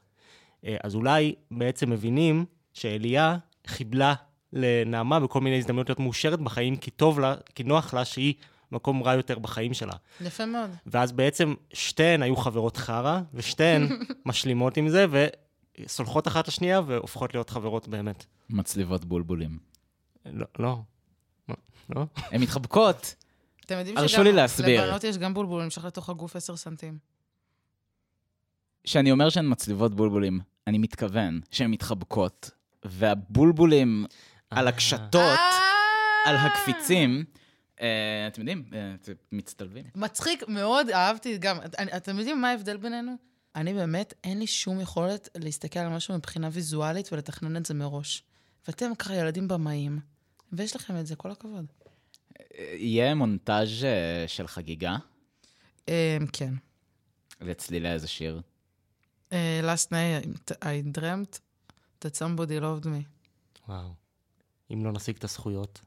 אה, 0.66 0.78
אז 0.84 0.96
אולי 0.96 1.36
בעצם 1.52 1.90
מבינים 1.90 2.46
שאליה 2.74 3.38
חיבלה 3.68 4.14
לנעמה 4.54 5.20
בכל 5.20 5.42
מיני 5.42 5.58
הזדמנויות 5.58 5.90
להיות 5.90 6.00
מאושרת 6.00 6.40
בחיים, 6.40 6.76
כי 6.76 6.92
טוב 6.92 7.20
לה, 7.20 7.36
כי 7.56 7.64
נוח 7.64 7.94
לה 7.94 8.06
שהיא 8.06 8.34
מקום 8.74 9.04
רע 9.04 9.14
יותר 9.14 9.40
בחיים 9.40 9.74
שלה. 9.74 9.94
יפה 10.22 10.46
מאוד. 10.46 10.70
ואז 10.86 11.12
בעצם 11.12 11.54
שתיהן 11.74 12.22
היו 12.22 12.36
חברות 12.36 12.78
חרא, 12.78 13.20
ושתיהן 13.34 13.88
משלימות 14.26 14.78
עם 14.78 14.90
זה, 14.90 15.06
וסולחות 15.80 16.28
אחת 16.28 16.48
לשנייה 16.48 16.82
והופכות 16.86 17.34
להיות 17.34 17.50
חברות 17.50 17.88
באמת. 17.88 18.26
מצליבות 18.50 19.06
בולבולים. 19.06 19.58
לא, 20.26 20.46
לא. 20.60 20.78
לא? 21.90 22.06
הן 22.16 22.42
מתחבקות. 22.42 23.16
אתם 23.66 23.78
יודעים 23.78 23.98
הרשו 23.98 24.14
שגם 24.14 24.24
לי 24.24 24.32
להסביר. 24.32 24.86
לבנות 24.86 25.04
יש 25.04 25.18
גם 25.18 25.34
בולבול 25.34 25.64
נמשך 25.64 25.86
לתוך 25.86 26.10
הגוף 26.10 26.36
10 26.36 26.56
סנטים. 26.56 26.98
כשאני 28.84 29.12
אומר 29.12 29.30
שהן 29.30 29.52
מצליבות 29.52 29.96
בולבולים, 29.96 30.40
אני 30.68 30.78
מתכוון 30.78 31.40
שהן 31.52 31.72
מתחבקות, 31.72 32.52
והבולבולים 32.86 34.06
על 34.50 34.68
הקשתות, 34.68 35.16
אה! 35.16 35.60
על 36.26 36.36
הקפיצים, 36.36 37.18
אה, 37.28 37.42
אתם 37.76 38.42
יודעים, 38.42 38.66
אה, 38.74 38.94
אתם 39.02 39.12
מצטלבים. 39.32 39.86
מצחיק 39.96 40.44
מאוד, 40.48 40.90
אהבתי 40.90 41.38
גם. 41.38 41.58
אני- 41.78 41.98
אתם 41.98 42.18
יודעים 42.18 42.42
מה 42.42 42.50
ההבדל 42.50 42.78
בינינו? 42.78 43.12
אני 43.56 43.74
באמת, 43.74 44.14
אין 44.24 44.40
לי 44.40 44.48
שום 44.48 44.80
יכולת 44.80 45.30
להסתכל 45.38 45.80
על 45.80 45.90
משהו 45.90 46.16
מבחינה 46.16 46.50
ויזואלית 46.52 47.14
ולתכנן 47.14 47.58
את 47.58 47.66
זה 47.66 47.74
מראש. 47.74 48.24
ואתם 48.68 48.96
ככה 48.96 49.16
ילדים 49.16 49.48
במאים, 49.48 50.00
ויש 50.52 50.76
לכם 50.76 50.98
את 51.00 51.08
זה, 51.08 51.16
כל 51.16 51.32
הכבוד. 51.32 51.66
יהיה 52.74 53.16
מונטאז' 53.16 53.84
אה, 53.84 54.24
של 54.28 54.48
חגיגה 54.48 54.96
אה, 55.90 56.18
כן. 56.34 56.54
לצלילי 57.42 57.92
איזה 57.92 58.08
שיר. 58.08 58.42
אה, 59.34 59.62
last 59.74 59.88
night 59.90 60.52
I 60.64 60.98
dreamt 60.98 61.40
that 62.06 62.12
somebody 62.20 62.62
loved 62.62 62.86
me. 62.86 63.04
וואו. 63.68 63.90
אם 64.74 64.86
לא 64.86 64.92
נשיג 64.92 65.16
את 65.16 65.24
הזכויות. 65.24 65.82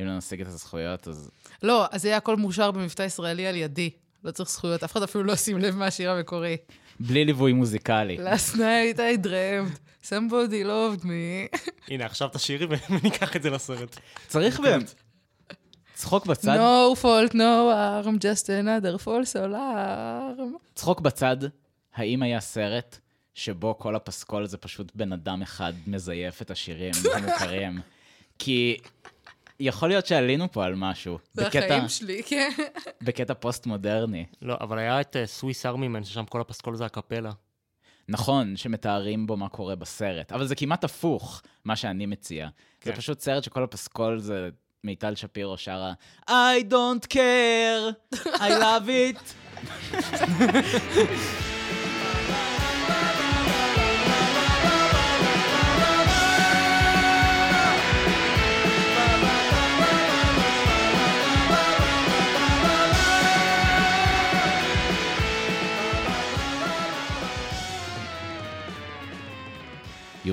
אם 0.00 0.06
לא 0.06 0.16
נשיג 0.16 0.40
את 0.40 0.46
הזכויות, 0.46 1.08
אז 1.08 1.30
לא, 1.62 1.86
אז 1.90 2.04
יהיה 2.04 2.16
הכל 2.16 2.36
מאושר 2.36 2.70
במבטא 2.70 3.02
ישראלי 3.02 3.46
על 3.46 3.56
ידי. 3.56 3.90
לא 4.24 4.30
צריך 4.30 4.50
זכויות, 4.50 4.82
אף 4.82 4.92
אחד 4.92 5.02
אפילו 5.02 5.24
לא 5.24 5.32
ישים 5.32 5.58
לב 5.58 5.76
מהשיר 5.76 6.10
המקורי. 6.10 6.56
בלי 7.00 7.24
ליווי 7.24 7.52
מוזיקלי. 7.52 8.18
last 8.18 8.54
night 8.54 8.96
I 8.96 9.26
dreamt 9.26 9.78
somebody 10.08 10.64
loved 10.64 11.04
me. 11.04 11.58
הנה, 11.88 12.06
עכשיו 12.06 12.28
תשאירי 12.28 12.66
וניקח 12.90 13.36
את 13.36 13.42
זה 13.42 13.50
לסרט. 13.50 13.96
צריך 14.26 14.60
באמת. 14.60 14.94
צחוק 15.94 16.26
בצד, 16.26 16.56
no 16.56 16.96
fault, 16.96 17.32
no 17.32 17.70
harm, 17.72 18.18
just 18.18 18.46
another 18.46 19.04
false 19.04 19.36
alarm. 19.36 20.58
צחוק 20.74 21.00
בצד, 21.00 21.36
האם 21.94 22.22
היה 22.22 22.40
סרט 22.40 22.98
שבו 23.34 23.78
כל 23.78 23.96
הפסקול 23.96 24.46
זה 24.46 24.56
פשוט 24.56 24.92
בן 24.94 25.12
אדם 25.12 25.42
אחד 25.42 25.72
מזייף 25.86 26.42
את 26.42 26.50
השירים 26.50 26.92
המוכרים? 27.14 27.80
כי 28.38 28.76
יכול 29.60 29.88
להיות 29.88 30.06
שעלינו 30.06 30.52
פה 30.52 30.64
על 30.64 30.74
משהו. 30.74 31.18
זה 31.32 31.44
בקטע- 31.46 31.64
החיים 31.64 31.88
שלי, 31.88 32.22
כן. 32.26 32.50
בקטע 33.02 33.34
פוסט-מודרני. 33.34 34.24
לא, 34.42 34.56
אבל 34.60 34.78
היה 34.78 35.00
את 35.00 35.16
Swiss 35.24 35.66
Army 35.66 35.85
Man, 35.85 36.04
ששם 36.04 36.24
כל 36.24 36.40
הפסקול 36.40 36.76
זה 36.76 36.84
אקפלה. 36.84 37.32
נכון, 38.08 38.56
שמתארים 38.56 39.26
בו 39.26 39.36
מה 39.36 39.48
קורה 39.48 39.74
בסרט, 39.76 40.32
אבל 40.32 40.46
זה 40.46 40.54
כמעט 40.54 40.84
הפוך, 40.84 41.42
מה 41.64 41.76
שאני 41.76 42.06
מציע. 42.06 42.48
זה 42.84 42.92
כן. 42.92 42.98
פשוט 42.98 43.20
סרט 43.20 43.44
שכל 43.44 43.62
הפסקול 43.62 44.18
זה 44.18 44.48
מיטל 44.84 45.14
שפירו 45.14 45.58
שרה 45.58 45.92
I 46.28 46.32
don't 46.70 47.06
care, 47.14 48.14
I 48.26 48.50
love 48.50 48.88
it. 48.88 49.34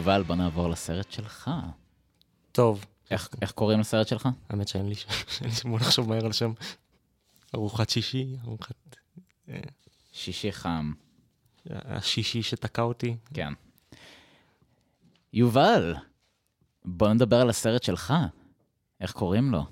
יובל, 0.02 0.24
בוא 0.24 0.36
נעבור 0.36 0.70
לסרט 0.70 1.12
שלך. 1.12 1.52
טוב, 2.52 2.86
איך, 3.12 3.30
איך 3.42 3.52
קוראים 3.52 3.80
לסרט 3.80 4.08
שלך? 4.08 4.30
האמת 4.50 4.68
שאין 4.68 4.90
לי 4.90 4.96
שם, 4.96 5.10
אין 5.42 5.50
לי 5.50 5.56
שם, 5.56 5.70
בוא 5.70 5.80
נחשוב 5.80 6.10
מהר 6.10 6.26
על 6.26 6.32
שם. 6.32 6.54
ארוחת 7.56 7.90
שישי, 7.90 8.36
ארוחת... 8.44 8.76
שישי 10.14 10.52
חם, 10.52 10.94
השישי 11.70 12.44
שתקע 12.44 12.82
אותי. 12.82 13.16
כן. 13.34 13.54
יובל, 15.34 15.96
בוא 16.86 17.14
נדבר 17.14 17.42
על 17.42 17.50
הסרט 17.50 17.84
שלך. 17.84 18.14
איך 19.02 19.12
קוראים 19.12 19.52
לו? 19.52 19.66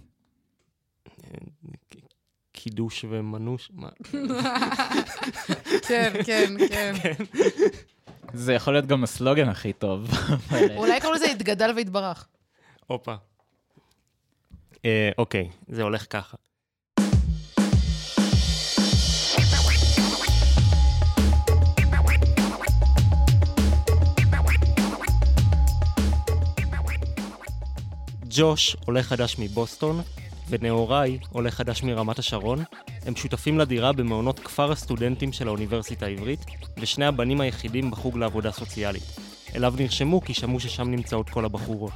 קידוש 2.51 3.05
ומנוש, 3.09 3.71
מה? 3.73 3.89
כן, 5.87 6.13
כן, 6.25 6.53
כן. 6.69 6.93
זה 8.33 8.53
יכול 8.53 8.73
להיות 8.73 8.85
גם 8.85 9.03
הסלוגן 9.03 9.49
הכי 9.49 9.73
טוב. 9.73 10.11
אולי 10.75 10.99
קראו 10.99 11.13
לזה 11.13 11.25
התגדל 11.25 11.71
והתברך. 11.75 12.27
הופה. 12.87 13.15
אה, 14.85 15.09
אוקיי, 15.17 15.49
זה 15.67 15.83
הולך 15.83 16.05
ככה. 16.09 16.37
ג'וש, 28.29 28.75
עולה 28.85 29.03
חדש 29.03 29.35
מבוסטון, 29.39 30.01
ונאוריי, 30.49 31.19
עולה 31.31 31.51
חדש 31.51 31.83
מרמת 31.83 32.19
השרון, 32.19 32.63
הם 33.05 33.15
שותפים 33.15 33.59
לדירה 33.59 33.93
במעונות 33.93 34.39
כפר 34.39 34.71
הסטודנטים 34.71 35.33
של 35.33 35.47
האוניברסיטה 35.47 36.05
העברית, 36.05 36.45
ושני 36.77 37.05
הבנים 37.05 37.41
היחידים 37.41 37.91
בחוג 37.91 38.17
לעבודה 38.17 38.51
סוציאלית. 38.51 39.03
אליו 39.55 39.73
נרשמו 39.77 40.21
כי 40.21 40.33
שמעו 40.33 40.59
ששם 40.59 40.91
נמצאות 40.91 41.29
כל 41.29 41.45
הבחורות. 41.45 41.93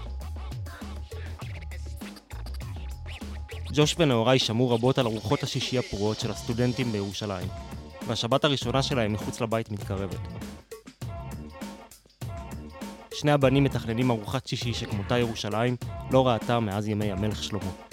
ג'וש 3.74 3.96
ונאוריי 4.00 4.40
שמעו 4.40 4.70
רבות 4.70 4.98
על 4.98 5.06
ארוחות 5.06 5.44
השישי 5.44 5.78
הפרועות 5.78 6.20
של 6.20 6.32
הסטודנטים 6.32 6.92
בירושלים, 6.92 7.48
והשבת 8.08 8.44
הראשונה 8.44 8.84
שלהם 8.84 9.14
מחוץ 9.14 9.42
לבית 9.42 9.72
מתקרבת. 9.72 10.20
שני 13.14 13.32
הבנים 13.32 13.64
מתכננים 13.64 14.12
ארוחת 14.12 14.48
שישי 14.48 14.74
שכמותה 14.74 15.18
ירושלים 15.18 15.76
לא 16.12 16.28
ראתה 16.28 16.60
מאז 16.60 16.88
ימי 16.88 17.12
המלך 17.12 17.44
שלמה. 17.44 17.93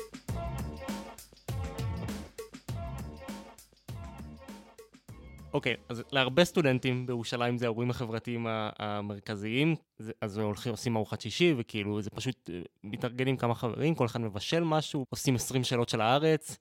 אוקיי, 5.60 5.76
אז 5.88 6.02
להרבה 6.12 6.44
סטודנטים 6.44 7.06
בירושלים 7.06 7.58
זה 7.58 7.64
האירועים 7.64 7.90
החברתיים 7.90 8.46
המרכזיים, 8.78 9.74
אז 10.20 10.38
הולכים, 10.38 10.72
עושים 10.72 10.96
ארוחת 10.96 11.20
שישי, 11.20 11.54
וכאילו 11.58 12.02
זה 12.02 12.10
פשוט 12.10 12.50
אה, 12.50 12.60
מתארגנים 12.84 13.36
כמה 13.36 13.54
חברים, 13.54 13.94
כל 13.94 14.06
אחד 14.06 14.20
מבשל 14.20 14.64
משהו, 14.64 15.04
עושים 15.08 15.34
20 15.34 15.64
שאלות 15.64 15.88
של 15.88 16.00
הארץ, 16.00 16.58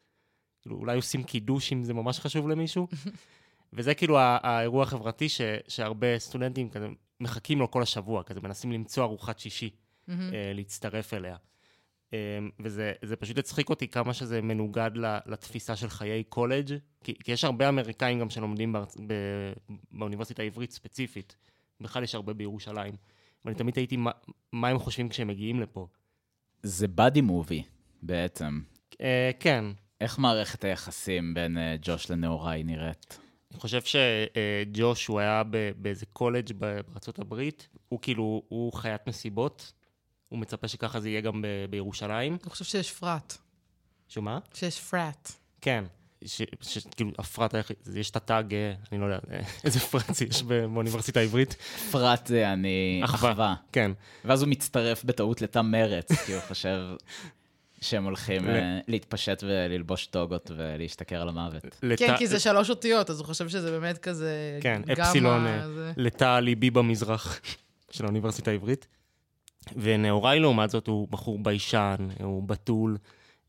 כאילו 0.61 0.75
אולי 0.75 0.95
עושים 0.95 1.23
קידוש 1.23 1.73
אם 1.73 1.83
זה 1.83 1.93
ממש 1.93 2.19
חשוב 2.19 2.49
למישהו, 2.49 2.87
וזה 3.73 3.93
כאילו 3.93 4.17
האירוע 4.19 4.83
החברתי 4.83 5.29
ש- 5.29 5.41
שהרבה 5.67 6.19
סטודנטים 6.19 6.69
כזה 6.69 6.87
מחכים 7.19 7.59
לו 7.59 7.71
כל 7.71 7.81
השבוע, 7.81 8.23
כזה 8.23 8.39
מנסים 8.41 8.71
למצוא 8.71 9.03
ארוחת 9.03 9.39
שישי, 9.39 9.69
אה, 10.09 10.51
להצטרף 10.53 11.13
אליה. 11.13 11.35
אה, 12.13 12.39
וזה 12.59 12.93
זה 13.01 13.15
פשוט 13.15 13.37
הצחיק 13.37 13.69
אותי 13.69 13.87
כמה 13.87 14.13
שזה 14.13 14.41
מנוגד 14.41 14.91
לתפיסה 15.25 15.75
של 15.75 15.89
חיי 15.89 16.23
קולג', 16.23 16.73
כי, 17.03 17.13
כי 17.23 17.31
יש 17.31 17.43
הרבה 17.43 17.69
אמריקאים 17.69 18.19
גם 18.19 18.29
שלומדים 18.29 18.73
בארצ... 18.73 18.97
ב... 19.07 19.13
באוניברסיטה 19.91 20.41
העברית 20.41 20.71
ספציפית, 20.71 21.35
בכלל 21.81 22.03
יש 22.03 22.15
הרבה 22.15 22.33
בירושלים, 22.33 22.93
ואני 23.45 23.55
תמיד 23.55 23.77
הייתי 23.77 23.97
מה, 23.97 24.11
מה 24.51 24.67
הם 24.67 24.79
חושבים 24.79 25.09
כשהם 25.09 25.27
מגיעים 25.27 25.59
לפה. 25.59 25.87
זה 26.63 26.87
באדי 26.87 27.21
מובי, 27.21 27.63
בעצם. 28.01 28.59
אה, 29.01 29.31
כן, 29.39 29.65
איך 30.01 30.19
מערכת 30.19 30.63
היחסים 30.63 31.33
בין 31.33 31.57
אה, 31.57 31.75
ג'וש 31.81 32.11
לנאוריי 32.11 32.63
נראית? 32.63 33.19
אני 33.51 33.59
חושב 33.59 33.81
שג'וש, 33.81 35.07
הוא 35.07 35.19
היה 35.19 35.43
באיזה 35.77 36.05
קולג' 36.05 36.51
ב- 36.57 36.79
בארצות 36.87 37.19
הברית, 37.19 37.69
הוא 37.89 37.99
כאילו, 38.01 38.43
הוא 38.47 38.73
חיית 38.73 39.07
מסיבות, 39.07 39.73
הוא 40.29 40.39
מצפה 40.39 40.67
שככה 40.67 40.99
זה 40.99 41.09
יהיה 41.09 41.21
גם 41.21 41.41
ב- 41.41 41.47
בירושלים. 41.69 42.37
אני 42.43 42.49
חושב 42.49 42.65
שיש 42.65 42.91
פרט. 42.91 43.37
שמה? 44.07 44.39
שיש 44.53 44.79
פרט. 44.81 45.31
כן. 45.61 45.83
ש- 46.25 46.41
ש- 46.61 46.77
כאילו, 46.95 47.11
הפרט 47.19 47.55
היחיד, 47.55 47.75
יש 47.95 48.09
את 48.09 48.15
התג, 48.15 48.43
אה, 48.53 48.73
אני 48.91 48.99
לא 49.01 49.05
יודע, 49.05 49.19
אה, 49.31 49.39
איזה 49.63 49.79
פרט 49.79 50.21
יש 50.29 50.43
באוניברסיטה 50.43 51.19
העברית. 51.19 51.55
פרט 51.91 52.27
זה 52.27 52.53
אני 52.53 53.01
אחווה. 53.03 53.31
אחווה. 53.31 53.55
כן. 53.71 53.91
ואז 54.25 54.41
הוא 54.41 54.49
מצטרף 54.49 55.03
בטעות 55.03 55.41
לתא 55.41 55.59
מרץ, 55.61 56.11
כי 56.25 56.33
הוא 56.33 56.41
חושב 56.47 56.79
שהם 57.81 58.03
הולכים 58.03 58.49
אה, 58.49 58.79
להתפשט 58.87 59.43
וללבוש 59.47 60.05
טוגות 60.05 60.51
ולהשתכר 60.57 61.21
על 61.21 61.29
המוות. 61.29 61.63
לת- 61.83 61.99
כן, 61.99 62.17
כי 62.17 62.27
זה 62.27 62.39
שלוש 62.39 62.69
אותיות, 62.69 63.09
אז 63.09 63.19
הוא 63.19 63.25
חושב 63.25 63.49
שזה 63.49 63.71
באמת 63.79 63.97
כזה... 63.97 64.59
כן, 64.61 64.81
אפסילון, 64.93 65.45
לתא 65.97 66.39
ליבי 66.39 66.69
במזרח 66.71 67.39
של 67.91 68.03
האוניברסיטה 68.05 68.51
העברית. 68.51 68.87
ונאוריי, 69.75 70.39
לעומת 70.39 70.69
זאת, 70.69 70.87
הוא 70.87 71.07
בחור 71.07 71.39
ביישן, 71.43 72.07
הוא 72.23 72.43
בתול, 72.43 72.97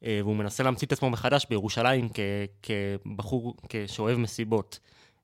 אה, 0.04 0.20
והוא 0.22 0.36
מנסה 0.36 0.62
להמציא 0.62 0.86
את 0.86 0.92
עצמו 0.92 1.10
מחדש 1.10 1.46
בירושלים 1.50 2.08
כ- 2.14 2.20
כבחור 2.62 3.56
שאוהב 3.86 4.18
מסיבות. 4.18 4.78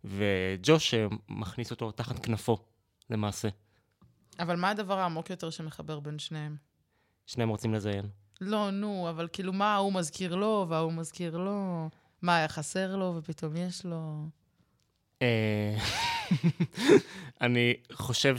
וג'וש 0.05 0.95
אה, 0.95 1.07
מכניס 1.29 1.71
אותו 1.71 1.93
תחת 1.93 2.19
כנפו, 2.27 2.59
למעשה. 3.11 3.49
אבל 4.39 4.57
מה 4.57 4.71
הדבר 4.71 4.99
העמוק 4.99 5.31
יותר 5.31 5.51
שמחבר 5.51 6.01
בין 6.01 6.19
שניהם? 6.19 6.57
שניהם 7.27 7.49
רוצים 7.49 7.75
לזיין. 7.75 8.05
לא, 8.41 8.71
נו, 8.71 9.07
אבל 9.11 9.29
כאילו, 9.33 9.53
מה 9.53 9.75
ההוא 9.75 9.93
מזכיר 9.93 10.35
לו 10.35 10.67
וההוא 10.69 10.93
מזכיר 10.93 11.37
לו? 11.37 11.89
מה 12.23 12.37
היה 12.37 12.49
חסר 12.49 12.97
לו 12.97 13.15
ופתאום 13.17 13.57
יש 13.57 13.85
לו? 13.87 14.27
אה, 15.23 15.77
אני 17.41 17.75
חושב 17.93 18.37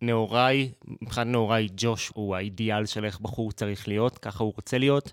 שלנאוריי, 0.00 0.72
מבחינת 1.02 1.26
נאוריי, 1.26 1.68
ג'וש 1.76 2.10
הוא 2.14 2.36
האידיאל 2.36 2.86
של 2.86 3.04
איך 3.04 3.20
בחור 3.20 3.52
צריך 3.52 3.88
להיות, 3.88 4.18
ככה 4.18 4.44
הוא 4.44 4.52
רוצה 4.56 4.78
להיות. 4.78 5.12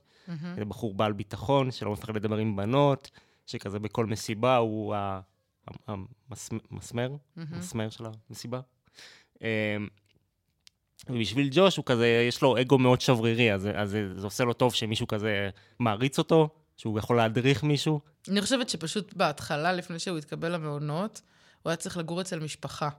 זה 0.56 0.66
בחור 0.66 0.94
בעל 0.94 1.14
ביטחון, 1.14 1.72
שלא 1.72 1.92
מפחד 1.92 2.16
לדבר 2.16 2.38
עם 2.38 2.56
בנות, 2.56 3.12
שכזה 3.46 3.80
בכל 3.80 4.06
מסיבה 4.06 4.58
הוא 4.58 4.96
ה- 4.96 5.20
ה- 5.88 5.94
המסמ- 6.32 6.68
המסמר, 6.72 7.10
המסמר 7.56 7.90
של 7.90 8.04
המסיבה. 8.30 8.60
אמ, 9.42 9.48
ובשביל 11.10 11.50
ג'וש 11.52 11.78
הוא 11.78 11.86
כזה, 11.86 12.26
יש 12.28 12.42
לו 12.42 12.62
אגו 12.62 12.78
מאוד 12.78 13.02
שברירי, 13.02 13.54
אז, 13.54 13.68
אז 13.76 13.90
זה, 13.90 14.20
זה 14.20 14.26
עושה 14.28 14.44
לו 14.44 14.54
טוב 14.54 14.74
שמישהו 14.74 15.08
כזה 15.08 15.50
מעריץ 15.80 16.18
אותו, 16.18 16.50
שהוא 16.78 17.00
יכול 17.00 17.18
להדריך 17.18 17.64
מישהו. 17.64 18.00
אני 18.30 18.42
חושבת 18.42 18.70
שפשוט 18.70 19.14
בהתחלה, 19.14 19.74
לפני 19.74 20.00
שהוא 20.00 20.18
התקבל 20.18 20.52
למעונות, 20.54 21.22
הוא 21.64 21.70
היה 21.70 21.78
צריך 21.78 21.98
לגור 21.98 22.22
אצל 22.22 22.40
משפחה. 22.40 22.90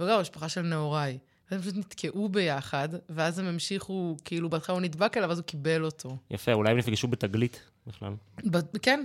וגם 0.00 0.20
משפחה 0.20 0.48
של 0.48 0.62
נעוריי. 0.62 1.18
והם 1.50 1.60
פשוט 1.60 1.76
נתקעו 1.76 2.28
ביחד, 2.28 2.88
ואז 3.08 3.38
הם 3.38 3.46
המשיכו, 3.46 4.16
כאילו, 4.24 4.50
בהתחלה 4.50 4.74
הוא 4.74 4.82
נדבק 4.82 5.16
אליו, 5.16 5.30
אז 5.30 5.38
הוא 5.38 5.44
קיבל 5.44 5.84
אותו. 5.84 6.16
יפה, 6.30 6.52
אולי 6.52 6.70
הם 6.70 6.78
נפגשו 6.78 7.08
בתגלית 7.08 7.70
בכלל. 7.86 8.12
ב- 8.50 8.78
כן, 8.82 9.04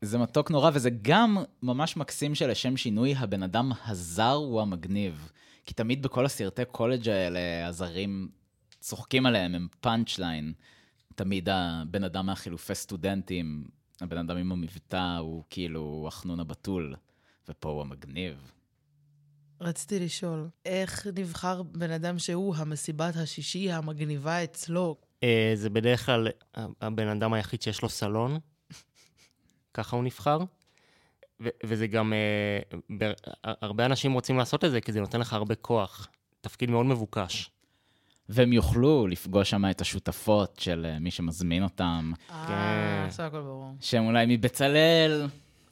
זה 0.00 0.18
מתוק 0.18 0.50
נורא, 0.50 0.70
וזה 0.74 0.90
גם 1.02 1.38
ממש 1.62 1.96
מקסים 1.96 2.34
שלשם 2.34 2.76
שינוי 2.76 3.14
הבן 3.14 3.42
אדם 3.42 3.72
הזר 3.86 4.32
הוא 4.32 4.60
המגניב. 4.60 5.30
כי 5.66 5.74
תמיד 5.74 6.02
בכל 6.02 6.26
הסרטי 6.26 6.62
קולג' 6.72 7.08
האלה, 7.08 7.66
הזרים 7.66 8.28
צוחקים 8.80 9.26
עליהם, 9.26 9.54
הם 9.54 9.68
פאנצ' 9.80 10.18
ליין. 10.18 10.52
תמיד 11.14 11.48
הבן 11.52 12.04
אדם 12.04 12.26
מהחילופי 12.26 12.74
סטודנטים, 12.74 13.64
הבן 14.00 14.18
אדם 14.18 14.36
עם 14.36 14.52
המבטא 14.52 15.16
הוא 15.18 15.44
כאילו 15.50 16.04
החנון 16.08 16.40
הבתול, 16.40 16.94
ופה 17.48 17.68
הוא 17.68 17.80
המגניב. 17.80 18.52
רציתי 19.62 19.98
לשאול, 20.00 20.48
איך 20.66 21.06
נבחר 21.18 21.62
בן 21.62 21.90
אדם 21.90 22.18
שהוא 22.18 22.56
המסיבת 22.56 23.16
השישי 23.16 23.72
המגניבה 23.72 24.44
אצלו? 24.44 24.96
אה, 25.22 25.52
זה 25.54 25.70
בדרך 25.70 26.06
כלל 26.06 26.28
הבן 26.80 27.08
אדם 27.08 27.32
היחיד 27.32 27.62
שיש 27.62 27.82
לו 27.82 27.88
סלון, 27.88 28.38
ככה 29.74 29.96
הוא 29.96 30.04
נבחר. 30.04 30.38
ו- 31.44 31.48
וזה 31.64 31.86
גם, 31.86 32.12
אה, 32.12 32.78
ב- 32.98 33.12
הרבה 33.44 33.86
אנשים 33.86 34.12
רוצים 34.12 34.38
לעשות 34.38 34.64
את 34.64 34.70
זה, 34.70 34.80
כי 34.80 34.92
זה 34.92 35.00
נותן 35.00 35.20
לך 35.20 35.32
הרבה 35.32 35.54
כוח. 35.54 36.08
תפקיד 36.40 36.70
מאוד 36.70 36.86
מבוקש. 36.86 37.50
והם 38.28 38.52
יוכלו 38.52 39.06
לפגוש 39.06 39.50
שם 39.50 39.70
את 39.70 39.80
השותפות 39.80 40.58
של 40.60 40.86
אה, 40.88 40.98
מי 40.98 41.10
שמזמין 41.10 41.62
אותם, 41.62 42.12
אה, 42.30 43.04
עכשיו 43.06 43.26
הכל 43.26 43.40
ברור. 43.40 43.74
שהם 43.80 44.06
אולי 44.06 44.24
מבצלאל. 44.28 45.26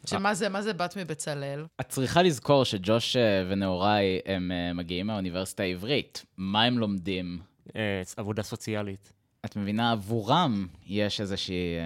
שמה 0.07 0.35
זה, 0.35 0.49
מה 0.49 0.63
זה 0.63 0.73
בת 0.73 0.97
מבצלאל? 0.97 1.67
את 1.81 1.89
צריכה 1.89 2.23
לזכור 2.23 2.65
שג'וש 2.65 3.17
אה, 3.17 3.45
ונעוריי 3.49 4.21
הם 4.27 4.53
אה, 4.53 4.73
מגיעים 4.73 5.07
מהאוניברסיטה 5.07 5.63
העברית. 5.63 6.25
מה 6.37 6.63
הם 6.63 6.79
לומדים? 6.79 7.39
אה, 7.77 8.03
עבודה 8.17 8.43
סוציאלית. 8.43 9.13
את 9.45 9.57
מבינה, 9.57 9.93
עבורם 9.93 10.67
יש 10.87 11.21
איזושהי... 11.21 11.77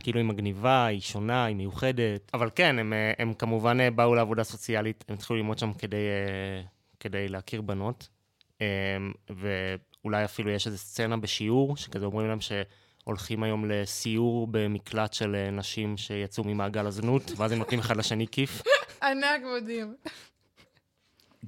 כאילו 0.00 0.18
היא 0.18 0.26
מגניבה, 0.26 0.86
היא 0.86 1.00
שונה, 1.00 1.44
היא 1.44 1.56
מיוחדת. 1.56 2.30
אבל 2.34 2.50
כן, 2.54 2.78
הם, 2.78 2.92
הם 3.18 3.34
כמובן 3.34 3.96
באו 3.96 4.14
לעבודה 4.14 4.44
סוציאלית, 4.44 5.04
הם 5.08 5.14
התחילו 5.14 5.36
ללמוד 5.36 5.58
שם 5.58 5.72
כדי, 5.72 5.96
כדי 7.00 7.28
להכיר 7.28 7.60
בנות. 7.60 8.08
ואולי 9.30 10.24
אפילו 10.24 10.50
יש 10.50 10.66
איזו 10.66 10.78
סצנה 10.78 11.16
בשיעור, 11.16 11.76
שכזה 11.76 12.04
אומרים 12.04 12.28
להם 12.28 12.40
שהולכים 13.04 13.42
היום 13.42 13.64
לסיור 13.64 14.46
במקלט 14.50 15.12
של 15.12 15.34
אה, 15.34 15.50
נשים 15.50 15.96
שיצאו 15.96 16.44
ממעגל 16.44 16.86
הזנות, 16.86 17.32
ואז 17.36 17.52
הם 17.52 17.58
נותנים 17.58 17.80
אחד 17.80 17.96
לשני 17.96 18.26
כיף. 18.26 18.62
ענק 19.02 19.40
מדהים. 19.56 19.96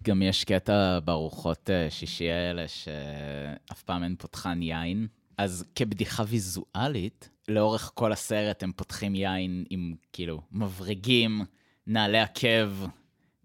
גם 0.03 0.23
יש 0.23 0.45
קטע 0.45 0.99
בארוחות 1.01 1.71
אה, 1.71 1.91
שישי 1.91 2.31
האלה 2.31 2.69
שאף 2.69 3.83
פעם 3.83 4.03
אין 4.03 4.17
פותחן 4.19 4.63
יין. 4.63 5.07
אז 5.39 5.65
כבדיחה 5.75 6.23
ויזואלית, 6.29 7.29
לאורך 7.49 7.91
כל 7.95 8.13
הסרט 8.13 8.63
הם 8.63 8.73
פותחים 8.73 9.15
יין 9.15 9.65
עם 9.71 9.95
כאילו 10.13 10.41
מברגים, 10.53 11.45
נעלי 11.87 12.21
עקב, 12.21 12.71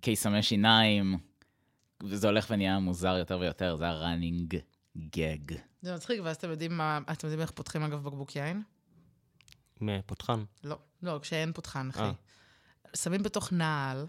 קיסמי 0.02 0.44
שיניים, 0.44 1.18
וזה 2.04 2.28
הולך 2.28 2.48
ונהיה 2.50 2.80
מוזר 2.80 3.18
יותר 3.18 3.40
ויותר, 3.40 3.76
זה 3.76 3.88
הראנינג 3.88 4.58
גג. 4.98 5.69
זה 5.82 5.96
מצחיק, 5.96 6.20
ואז 6.24 6.36
אתם 6.36 6.50
יודעים 6.50 6.78
מה, 6.78 7.00
אתם 7.12 7.28
יודעים 7.28 7.42
איך 7.42 7.52
פותחים 7.52 7.84
אגב 7.84 8.04
בקבוק 8.04 8.36
יין? 8.36 8.64
עם 9.82 9.90
אה, 9.90 10.00
פותחן. 10.06 10.44
לא, 10.64 10.78
לא, 11.04 11.20
כשאין 11.22 11.54
פותחן, 11.54 11.90
אחי. 11.90 12.00
אה. 12.00 12.12
שמים 12.96 13.24
בתוך 13.24 13.54
נעל 13.54 14.08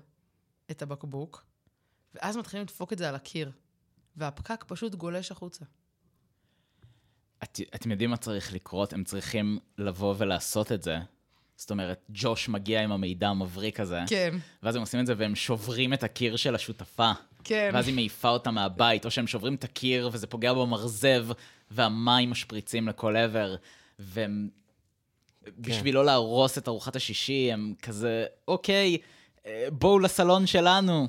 את 0.70 0.83
הבקבוק, 0.83 1.44
ואז 2.14 2.37
מתחילים 2.37 2.64
לדפוק 2.64 2.92
את 2.92 2.98
זה 2.98 3.09
על 3.09 3.14
הקיר, 3.14 3.52
והפקק 4.16 4.64
פשוט 4.68 4.94
גולש 4.94 5.33
החוצה. 5.33 5.64
את, 7.42 7.61
אתם 7.74 7.90
יודעים 7.90 8.11
מה 8.11 8.16
צריך 8.16 8.52
לקרות? 8.52 8.92
הם 8.92 9.04
צריכים 9.04 9.59
לבוא 9.78 10.14
ולעשות 10.18 10.72
את 10.72 10.83
זה. 10.83 10.98
זאת 11.56 11.70
אומרת, 11.70 12.04
ג'וש 12.09 12.48
מגיע 12.48 12.83
עם 12.83 12.92
המידע 12.92 13.28
המבריק 13.28 13.80
הזה, 13.80 14.00
כן, 14.09 14.37
ואז 14.62 14.76
הם 14.76 14.80
עושים 14.80 15.00
את 15.00 15.06
זה 15.06 15.14
והם 15.16 15.35
שוברים 15.35 15.92
את 15.92 16.02
הקיר 16.02 16.37
של 16.37 16.54
השותפה. 16.54 17.12
כן. 17.44 17.70
ואז 17.74 17.87
היא 17.87 17.94
מעיפה 17.94 18.29
אותה 18.29 18.50
מהבית, 18.50 19.05
או 19.05 19.11
שהם 19.11 19.26
שוברים 19.26 19.55
את 19.55 19.64
הקיר 19.64 20.11
וזה 20.12 20.26
פוגע 20.26 20.53
במרזב, 20.53 21.26
והמים 21.70 22.31
משפריצים 22.31 22.88
לכל 22.88 23.16
עבר, 23.16 23.55
והם... 23.98 24.48
בשביל 25.59 25.94
לא 25.94 26.05
להרוס 26.05 26.59
את 26.59 26.68
ארוחת 26.68 26.96
השישי, 26.96 27.53
הם 27.53 27.74
כזה, 27.83 28.24
אוקיי, 28.48 28.98
אה, 29.46 29.66
בואו 29.72 29.98
לסלון 29.98 30.46
שלנו. 30.46 31.09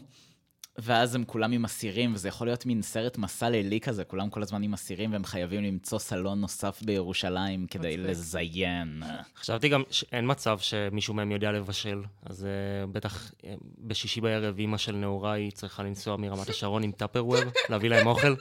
ואז 0.84 1.16
הם 1.16 1.24
כולם 1.24 1.52
עם 1.52 1.66
אסירים, 1.66 2.14
וזה 2.14 2.28
יכול 2.28 2.48
להיות 2.48 2.66
מין 2.66 2.82
סרט 2.82 3.18
מסע 3.18 3.50
לילי 3.50 3.80
כזה, 3.80 4.04
כולם 4.04 4.30
כל 4.30 4.42
הזמן 4.42 4.64
עם 4.64 4.74
אסירים, 4.74 5.12
והם 5.12 5.24
חייבים 5.24 5.64
למצוא 5.64 6.00
סלון 6.00 6.42
נוסף 6.42 6.82
בירושלים 6.86 7.68
כדי 7.68 7.98
מצחיק. 7.98 8.10
לזיין. 8.10 9.04
חשבתי 9.38 9.70
גם 9.70 9.84
שאין 9.92 10.32
מצב 10.32 10.60
שמישהו 10.60 11.14
מהם 11.14 11.32
יודע 11.32 11.52
לבשל, 11.52 12.04
אז 12.26 12.44
uh, 12.44 12.92
בטח 12.92 13.32
uh, 13.32 13.46
בשישי 13.78 14.22
בערב 14.22 14.58
אימא 14.58 14.78
של 14.78 14.96
נעוריי 14.96 15.52
צריכה 15.52 15.84
לנסוע 15.84 16.18
מרמת 16.18 16.50
השרון 16.54 16.84
עם 16.84 16.92
טאפרוור, 16.92 17.42
להביא 17.70 17.90
להם 17.90 18.08
אוכל, 18.08 18.36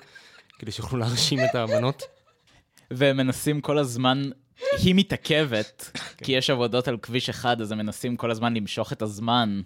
כדי 0.59 0.73
שיוכלו 0.73 0.99
להרשים 0.99 1.39
את 1.51 1.55
הבנות. 1.55 2.03
והם 2.91 3.17
מנסים 3.17 3.61
כל 3.61 3.79
הזמן, 3.79 4.31
היא 4.83 4.95
מתעכבת, 4.95 5.91
כי 6.25 6.33
יש 6.33 6.51
עבודות 6.51 6.89
על 6.89 6.97
כביש 6.97 7.29
אחד, 7.29 7.61
אז 7.61 7.73
הם 7.73 7.79
מנסים 7.79 8.17
כל 8.17 8.31
הזמן 8.31 8.55
למשוך 8.55 8.93
את 8.93 9.03
הזמן. 9.03 9.61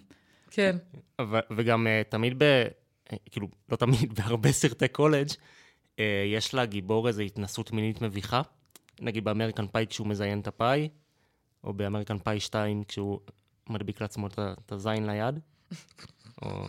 כן. 0.55 0.75
ו- 1.21 1.39
וגם 1.57 1.87
uh, 1.87 2.09
תמיד, 2.11 2.33
ב, 2.37 2.43
uh, 3.09 3.15
כאילו, 3.31 3.47
לא 3.71 3.75
תמיד, 3.77 4.13
בהרבה 4.17 4.51
סרטי 4.51 4.87
קולג' 4.87 5.27
uh, 5.29 6.01
יש 6.35 6.53
לגיבור 6.53 7.07
איזו 7.07 7.21
התנסות 7.21 7.71
מינית 7.71 8.01
מביכה. 8.01 8.41
נגיד 9.01 9.23
באמריקן 9.23 9.67
פאי 9.67 9.85
כשהוא 9.89 10.07
מזיין 10.07 10.39
את 10.39 10.47
הפאי, 10.47 10.89
או 11.63 11.73
באמריקן 11.73 12.17
פאי 12.17 12.39
2 12.39 12.83
כשהוא 12.83 13.19
מדביק 13.69 14.01
לעצמו 14.01 14.27
את 14.27 14.71
הזין 14.71 15.09
ליד. 15.09 15.39
או... 16.41 16.65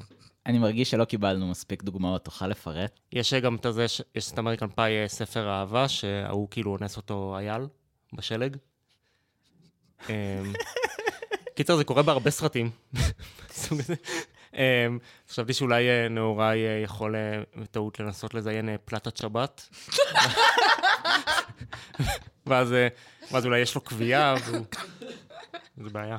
אני 0.47 0.59
מרגיש 0.59 0.91
שלא 0.91 1.05
קיבלנו 1.05 1.51
מספיק 1.51 1.83
דוגמאות, 1.83 2.25
תוכל 2.25 2.47
לפרט? 2.47 3.01
יש 3.13 3.35
גם 3.35 3.57
את 3.57 3.67
הזה, 3.67 3.89
ש- 3.89 4.03
יש 4.15 4.33
את 4.33 4.39
אמריקן 4.39 4.69
פאי 4.69 5.03
אה, 5.03 5.09
ספר 5.09 5.49
אהבה, 5.49 5.89
שההוא 5.89 6.49
כאילו 6.51 6.71
אונס 6.77 6.97
אותו 6.97 7.37
אייל 7.39 7.63
בשלג. 8.13 8.57
קיצר, 11.57 11.77
זה 11.77 11.85
קורה 11.85 12.03
בהרבה 12.03 12.31
סרטים. 12.31 12.71
אמ, 14.55 14.99
חשבתי 15.29 15.53
שאולי 15.53 15.89
אה, 15.89 16.09
נעוריי 16.09 16.67
אה, 16.67 16.81
יכול 16.85 17.17
אה, 17.17 17.43
בטעות 17.57 18.01
לנסות 18.01 18.35
לזיין 18.35 18.69
פלטת 18.85 19.17
שבת. 19.17 19.69
ואז 22.47 22.75
אולי 23.47 23.59
יש 23.59 23.75
לו 23.75 23.81
והוא... 24.45 24.67
זה 25.77 25.91
בעיה. 25.91 26.17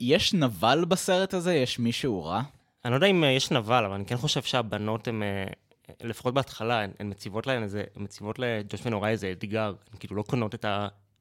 יש 0.00 0.34
נבל 0.34 0.84
בסרט 0.84 1.34
הזה? 1.34 1.54
יש 1.54 1.78
מישהו 1.78 2.24
רע? 2.24 2.42
אני 2.84 2.90
לא 2.90 2.96
יודע 2.96 3.06
אם 3.06 3.24
יש 3.24 3.50
נבל, 3.50 3.84
אבל 3.84 3.94
אני 3.94 4.06
כן 4.06 4.16
חושב 4.16 4.42
שהבנות 4.42 5.08
הן, 5.08 5.22
לפחות 6.00 6.34
בהתחלה, 6.34 6.80
הן, 6.80 6.90
מציבות 7.04 7.46
להן 7.46 7.62
איזה, 7.62 7.84
הן 7.96 8.02
מציבות 8.02 8.38
לג'וש 8.38 8.80
ונוראי 8.86 9.10
איזה 9.10 9.32
אתגר, 9.32 9.74
הן 9.92 9.98
כאילו 9.98 10.16
לא 10.16 10.22
קונות 10.22 10.54
את 10.54 10.64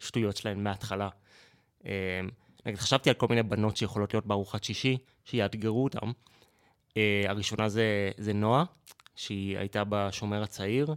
השטויות 0.02 0.38
שלהן 0.38 0.64
מההתחלה. 0.64 1.10
אה, 1.86 2.22
נגיד, 2.66 2.80
חשבתי 2.80 3.10
על 3.10 3.16
כל 3.16 3.28
מיני 3.28 3.44
בנות 3.44 3.78
שיכולות 3.78 4.14
להיות 4.14 4.26
בארוחת 4.26 4.64
שישי, 4.64 4.98
שיאתגרו 5.26 5.84
אותן. 5.84 6.12
אה, 6.98 7.24
הראשונה 7.28 7.70
זה, 7.70 8.12
זה 8.18 8.34
נועה, 8.34 8.64
שהיא 9.16 9.58
הייתה 9.58 9.84
בשומר 9.90 10.44
הצעיר, 10.44 10.96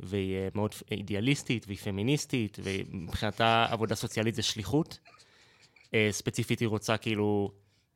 והיא 0.00 0.36
אה, 0.36 0.48
מאוד 0.54 0.74
אידיאליסטית 0.90 1.66
והיא 1.66 1.78
פמיניסטית, 1.78 2.58
ומבחינתה 2.62 3.66
עבודה 3.70 3.94
סוציאלית 3.94 4.34
זה 4.34 4.42
שליחות. 4.42 4.98
אה, 5.94 6.08
ספציפית 6.10 6.60
היא 6.60 6.68
רוצה 6.68 6.96
כאילו 6.96 7.50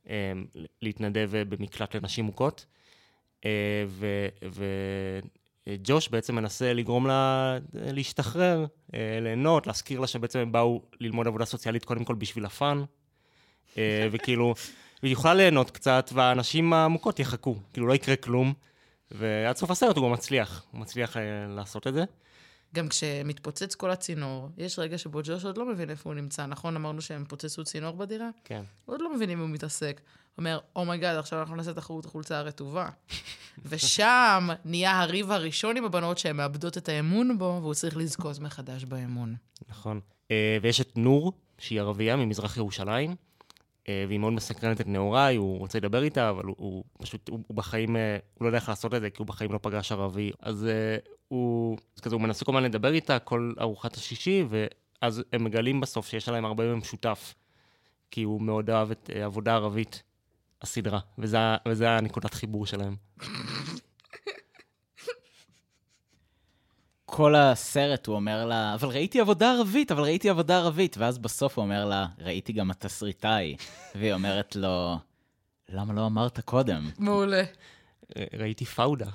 אה, 0.08 0.32
להתנדב 0.82 1.30
במקלט 1.48 1.96
לנשים 1.96 2.24
מוכות. 2.24 2.66
אה, 3.44 3.84
וג'וש 5.68 6.08
בעצם 6.08 6.34
מנסה 6.34 6.72
לגרום 6.72 7.06
לה 7.06 7.52
אה, 7.54 7.92
להשתחרר, 7.92 8.66
אה, 8.94 9.18
ליהנות, 9.20 9.66
להזכיר 9.66 10.00
לה 10.00 10.06
שבעצם 10.06 10.38
הם 10.38 10.52
באו 10.52 10.82
ללמוד 11.00 11.26
עבודה 11.26 11.44
סוציאלית 11.44 11.84
קודם 11.84 12.04
כל 12.04 12.14
בשביל 12.14 12.44
ה 12.44 12.52
fun. 12.52 12.84
אה, 13.78 14.08
וכאילו, 14.12 14.54
היא 15.02 15.12
יכולה 15.12 15.34
ליהנות 15.34 15.70
קצת, 15.70 16.10
והנשים 16.14 16.72
המוכות 16.72 17.18
יחכו, 17.18 17.56
כאילו 17.72 17.86
לא 17.86 17.94
יקרה 17.94 18.16
כלום. 18.16 18.54
ועד 19.10 19.56
סוף 19.56 19.70
הסרט 19.70 19.96
הוא 19.96 20.06
גם 20.06 20.12
מצליח, 20.12 20.64
הוא 20.70 20.80
מצליח 20.80 21.16
אה, 21.16 21.22
לעשות 21.48 21.86
את 21.86 21.94
זה. 21.94 22.04
גם 22.74 22.88
כשמתפוצץ 22.88 23.74
כל 23.74 23.90
הצינור, 23.90 24.48
יש 24.56 24.78
רגע 24.78 24.98
שבו 24.98 25.20
ג'וש 25.24 25.44
עוד 25.44 25.58
לא 25.58 25.66
מבין 25.66 25.90
איפה 25.90 26.10
הוא 26.10 26.14
נמצא, 26.14 26.46
נכון? 26.46 26.76
אמרנו 26.76 27.00
שהם 27.00 27.24
פוצצו 27.24 27.64
צינור 27.64 27.96
בדירה? 27.96 28.28
כן. 28.44 28.62
הוא 28.84 28.94
עוד 28.94 29.02
לא 29.02 29.14
מבין 29.14 29.30
אם 29.30 29.40
הוא 29.40 29.48
מתעסק. 29.48 30.00
הוא 30.00 30.42
אומר, 30.42 30.58
oh 30.76 30.86
my 30.86 30.96
god, 30.96 31.16
עכשיו 31.16 31.40
אנחנו 31.40 31.56
נעשה 31.56 31.72
תחרות 31.72 32.04
החולצה 32.04 32.38
הרטובה. 32.38 32.88
ושם 33.64 34.48
נהיה 34.64 35.00
הריב 35.00 35.30
הראשון 35.30 35.76
עם 35.76 35.84
הבנות 35.84 36.18
שהן 36.18 36.36
מאבדות 36.36 36.78
את 36.78 36.88
האמון 36.88 37.38
בו, 37.38 37.58
והוא 37.62 37.74
צריך 37.74 37.96
לזכות 37.96 38.38
מחדש 38.38 38.84
באמון. 38.84 39.34
נכון. 39.68 40.00
אה, 40.30 40.58
ויש 40.62 40.80
את 40.80 40.96
נור, 40.96 41.32
שהיא 41.58 41.80
ערבייה 41.80 42.16
ממזרח 42.16 42.56
ירושלים, 42.56 43.14
אה, 43.88 44.04
והיא 44.08 44.18
מאוד 44.18 44.32
מסקרנת 44.32 44.80
את 44.80 44.86
נעוריי, 44.86 45.36
הוא 45.36 45.58
רוצה 45.58 45.78
לדבר 45.78 46.02
איתה, 46.02 46.30
אבל 46.30 46.44
הוא, 46.44 46.56
הוא 46.58 46.84
פשוט, 46.98 47.28
הוא, 47.28 47.38
הוא 47.46 47.56
בחיים, 47.56 47.96
אה, 47.96 48.18
הוא 48.34 48.44
לא 48.44 48.48
יודע 48.48 48.58
איך 48.58 48.68
לעשות 48.68 48.94
את 48.94 49.00
זה, 49.00 49.10
כי 49.10 49.16
הוא 49.18 49.26
בחיים 49.26 49.52
לא 49.52 49.58
פגש 49.62 49.92
ערבי. 49.92 50.30
אז 50.40 50.66
הוא, 51.28 51.78
אז 51.96 52.00
כזה, 52.00 52.14
הוא 52.14 52.22
מנסה 52.22 52.44
כל 52.44 52.52
הזמן 52.52 52.64
לדבר 52.64 52.92
איתה 52.92 53.18
כל 53.18 53.52
ארוחת 53.60 53.96
השישי, 53.96 54.44
ואז 54.48 55.22
הם 55.32 55.44
מגלים 55.44 55.80
בסוף 55.80 56.08
שיש 56.08 56.28
להם 56.28 56.44
הרבה 56.44 56.64
במשותף, 56.72 57.34
כי 58.10 58.22
הוא 58.22 58.42
מאוד 58.42 58.70
אהב 58.70 58.90
את 58.90 59.10
עבודה 59.24 59.54
ערבית, 59.54 60.02
הסדרה, 60.64 60.98
וזה, 61.18 61.38
וזה 61.68 61.90
הנקודת 61.90 62.34
חיבור 62.34 62.66
שלהם. 62.66 62.96
כל 67.16 67.34
הסרט 67.34 68.06
הוא 68.06 68.16
אומר 68.16 68.46
לה, 68.46 68.74
אבל 68.74 68.88
ראיתי 68.88 69.20
עבודה 69.20 69.52
ערבית, 69.52 69.92
אבל 69.92 70.02
ראיתי 70.02 70.30
עבודה 70.30 70.56
ערבית. 70.56 70.98
ואז 70.98 71.18
בסוף 71.18 71.58
הוא 71.58 71.62
אומר 71.62 71.84
לה, 71.84 72.06
ראיתי 72.18 72.52
גם 72.52 72.70
התסריטאי. 72.70 73.56
והיא 73.94 74.12
אומרת 74.12 74.56
לו, 74.56 74.98
למה 75.68 75.92
לא 75.92 76.06
אמרת 76.06 76.40
קודם? 76.40 76.90
מעולה. 76.98 77.42
ראיתי 78.38 78.64
פאודה. 78.64 79.06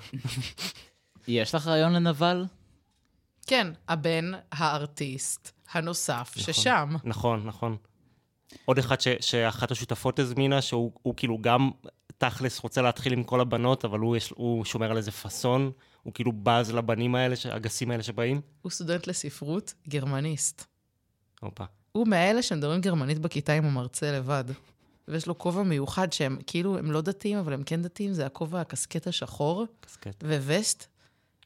יש 1.28 1.56
לך 1.56 1.68
רעיון 1.68 1.94
לנבל? 1.94 2.46
כן, 3.48 3.68
הבן 3.88 4.32
הארטיסט 4.52 5.52
הנוסף 5.72 6.34
ששם. 6.38 6.96
נכון, 7.04 7.48
נכון. 7.48 7.78
עוד 8.66 8.78
אחד 8.78 9.02
ש, 9.02 9.08
שאחת 9.20 9.72
השותפות 9.72 10.20
הזמינה, 10.20 10.62
שהוא 10.62 10.92
הוא 11.02 11.14
כאילו 11.18 11.38
גם 11.42 11.70
תכלס 12.18 12.60
רוצה 12.60 12.82
להתחיל 12.82 13.14
עם 13.14 13.24
כל 13.24 13.42
הבנות, 13.42 13.86
אבל 13.86 14.00
הוא, 14.00 14.18
יש, 14.18 14.34
הוא 14.36 14.66
שומר 14.66 14.92
על 14.92 14.98
איזה 14.98 15.12
פאסון, 15.12 15.72
הוא 16.04 16.14
כאילו 16.14 16.32
בז 16.44 16.72
לבנים 16.72 17.16
האלה, 17.16 17.36
הגסים 17.52 17.92
האלה 17.92 18.04
שבאים. 18.04 18.42
הוא 18.62 18.72
סטודנט 18.72 19.08
לספרות, 19.08 19.74
גרמניסט. 19.88 20.66
הופה. 21.42 21.64
הוא 21.92 22.08
מאלה 22.08 22.42
שמדברים 22.42 22.82
גרמנית 22.82 23.20
בכיתה 23.20 23.54
עם 23.54 23.66
המרצה 23.66 24.12
לבד. 24.12 24.44
ויש 25.08 25.28
לו 25.28 25.38
כובע 25.38 25.64
מיוחד 25.64 26.14
שהם 26.14 26.38
כאילו, 26.48 26.78
הם 26.78 26.92
לא 26.92 27.02
דתיים, 27.02 27.38
אבל 27.38 27.54
הם 27.54 27.64
כן 27.64 27.82
דתיים, 27.82 28.14
זה 28.14 28.26
הכובע 28.26 28.62
הקסקט 28.62 29.08
השחור 29.08 29.66
קסקט. 29.80 30.24
ווסט. 30.24 30.88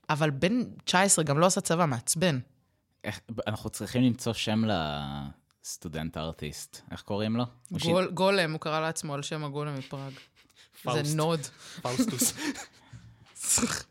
אבל 0.09 0.29
בן 0.29 0.61
19 0.83 1.25
גם 1.25 1.39
לא 1.39 1.45
עשה 1.45 1.61
צבא, 1.61 1.85
מעצבן. 1.85 2.39
איך, 3.03 3.19
אנחנו 3.47 3.69
צריכים 3.69 4.03
למצוא 4.03 4.33
שם 4.33 4.61
לסטודנט 5.65 6.17
ארטיסט. 6.17 6.81
איך 6.91 7.01
קוראים 7.01 7.35
לו? 7.35 7.43
הוא 7.69 7.79
ש- 7.79 7.83
גול, 7.85 8.11
גולם, 8.11 8.51
הוא 8.51 8.59
קרא 8.59 8.79
לעצמו 8.79 9.13
על 9.13 9.21
שם 9.21 9.43
הגולם 9.43 9.75
מפראג. 9.75 10.13
פאוסט. 10.83 11.05
זה 11.05 11.15
נוד. 11.17 11.39
פאוסטוס. 11.81 12.33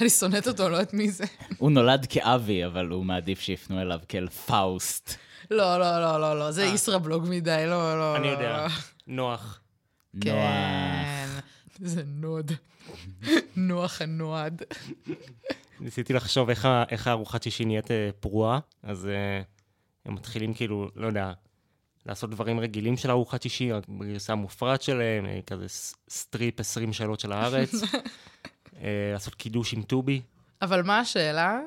אני 0.00 0.10
שונאת 0.10 0.48
אותו, 0.48 0.68
לא 0.68 0.76
יודעת 0.76 0.94
מי 0.94 1.10
זה. 1.10 1.24
הוא 1.58 1.70
נולד 1.70 2.06
כאבי, 2.10 2.66
אבל 2.66 2.88
הוא 2.88 3.04
מעדיף 3.04 3.40
שיפנו 3.40 3.80
אליו 3.82 4.00
כאל 4.08 4.28
פאוסט. 4.28 5.14
לא, 5.50 5.78
לא, 5.78 6.00
לא, 6.00 6.20
לא, 6.20 6.38
לא, 6.38 6.50
זה 6.50 6.64
ישראבלוג 6.64 7.26
מדי, 7.28 7.64
לא, 7.66 7.98
לא. 7.98 8.16
אני 8.16 8.26
לא, 8.26 8.32
יודע. 8.32 8.56
לא. 8.66 8.72
נוח. 9.06 9.60
כן. 10.20 11.26
זה 11.80 12.02
נוד. 12.06 12.52
נוח 13.56 14.02
הנועד. 14.02 14.62
ניסיתי 15.80 16.12
לחשוב 16.12 16.48
איך 16.88 17.06
הארוחת 17.06 17.42
שישי 17.42 17.64
נהיית 17.64 17.90
אה, 17.90 18.10
פרועה, 18.20 18.58
אז 18.82 19.06
אה, 19.06 19.42
הם 20.06 20.14
מתחילים 20.14 20.54
כאילו, 20.54 20.90
לא 20.96 21.06
יודע, 21.06 21.32
לעשות 22.06 22.30
דברים 22.30 22.60
רגילים 22.60 22.96
של 22.96 23.10
ארוחת 23.10 23.42
שישי, 23.42 23.72
רק 23.72 23.88
בגרסה 23.88 24.32
המופרעת 24.32 24.82
שלהם, 24.82 25.26
אה, 25.26 25.40
כזה 25.46 25.66
strip 26.08 26.60
20 26.60 26.92
שאלות 26.92 27.20
של 27.20 27.32
הארץ, 27.32 27.72
אה, 28.82 29.10
לעשות 29.12 29.34
קידוש 29.34 29.74
עם 29.74 29.82
טובי. 29.82 30.22
אבל 30.62 30.82
מה 30.82 30.98
השאלה 30.98 31.60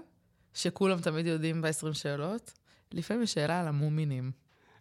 שכולם 0.54 1.02
תמיד 1.02 1.26
יודעים 1.26 1.62
ב-20 1.62 1.94
שאלות? 1.94 2.54
לפעמים 2.92 3.24
יש 3.24 3.34
שאלה 3.34 3.60
על 3.60 3.68
המומינים. 3.68 4.32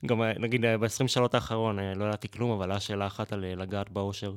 גם 0.06 0.22
אה, 0.22 0.32
נגיד 0.38 0.64
אה, 0.64 0.78
ב-20 0.78 1.08
שאלות 1.08 1.34
האחרון, 1.34 1.78
לא 1.78 2.04
ידעתי 2.04 2.28
כלום, 2.28 2.50
אבל 2.50 2.70
היה 2.70 2.80
שאלה 2.80 3.06
אחת 3.06 3.32
על 3.32 3.40
לגעת 3.40 3.90
באושר, 3.90 4.34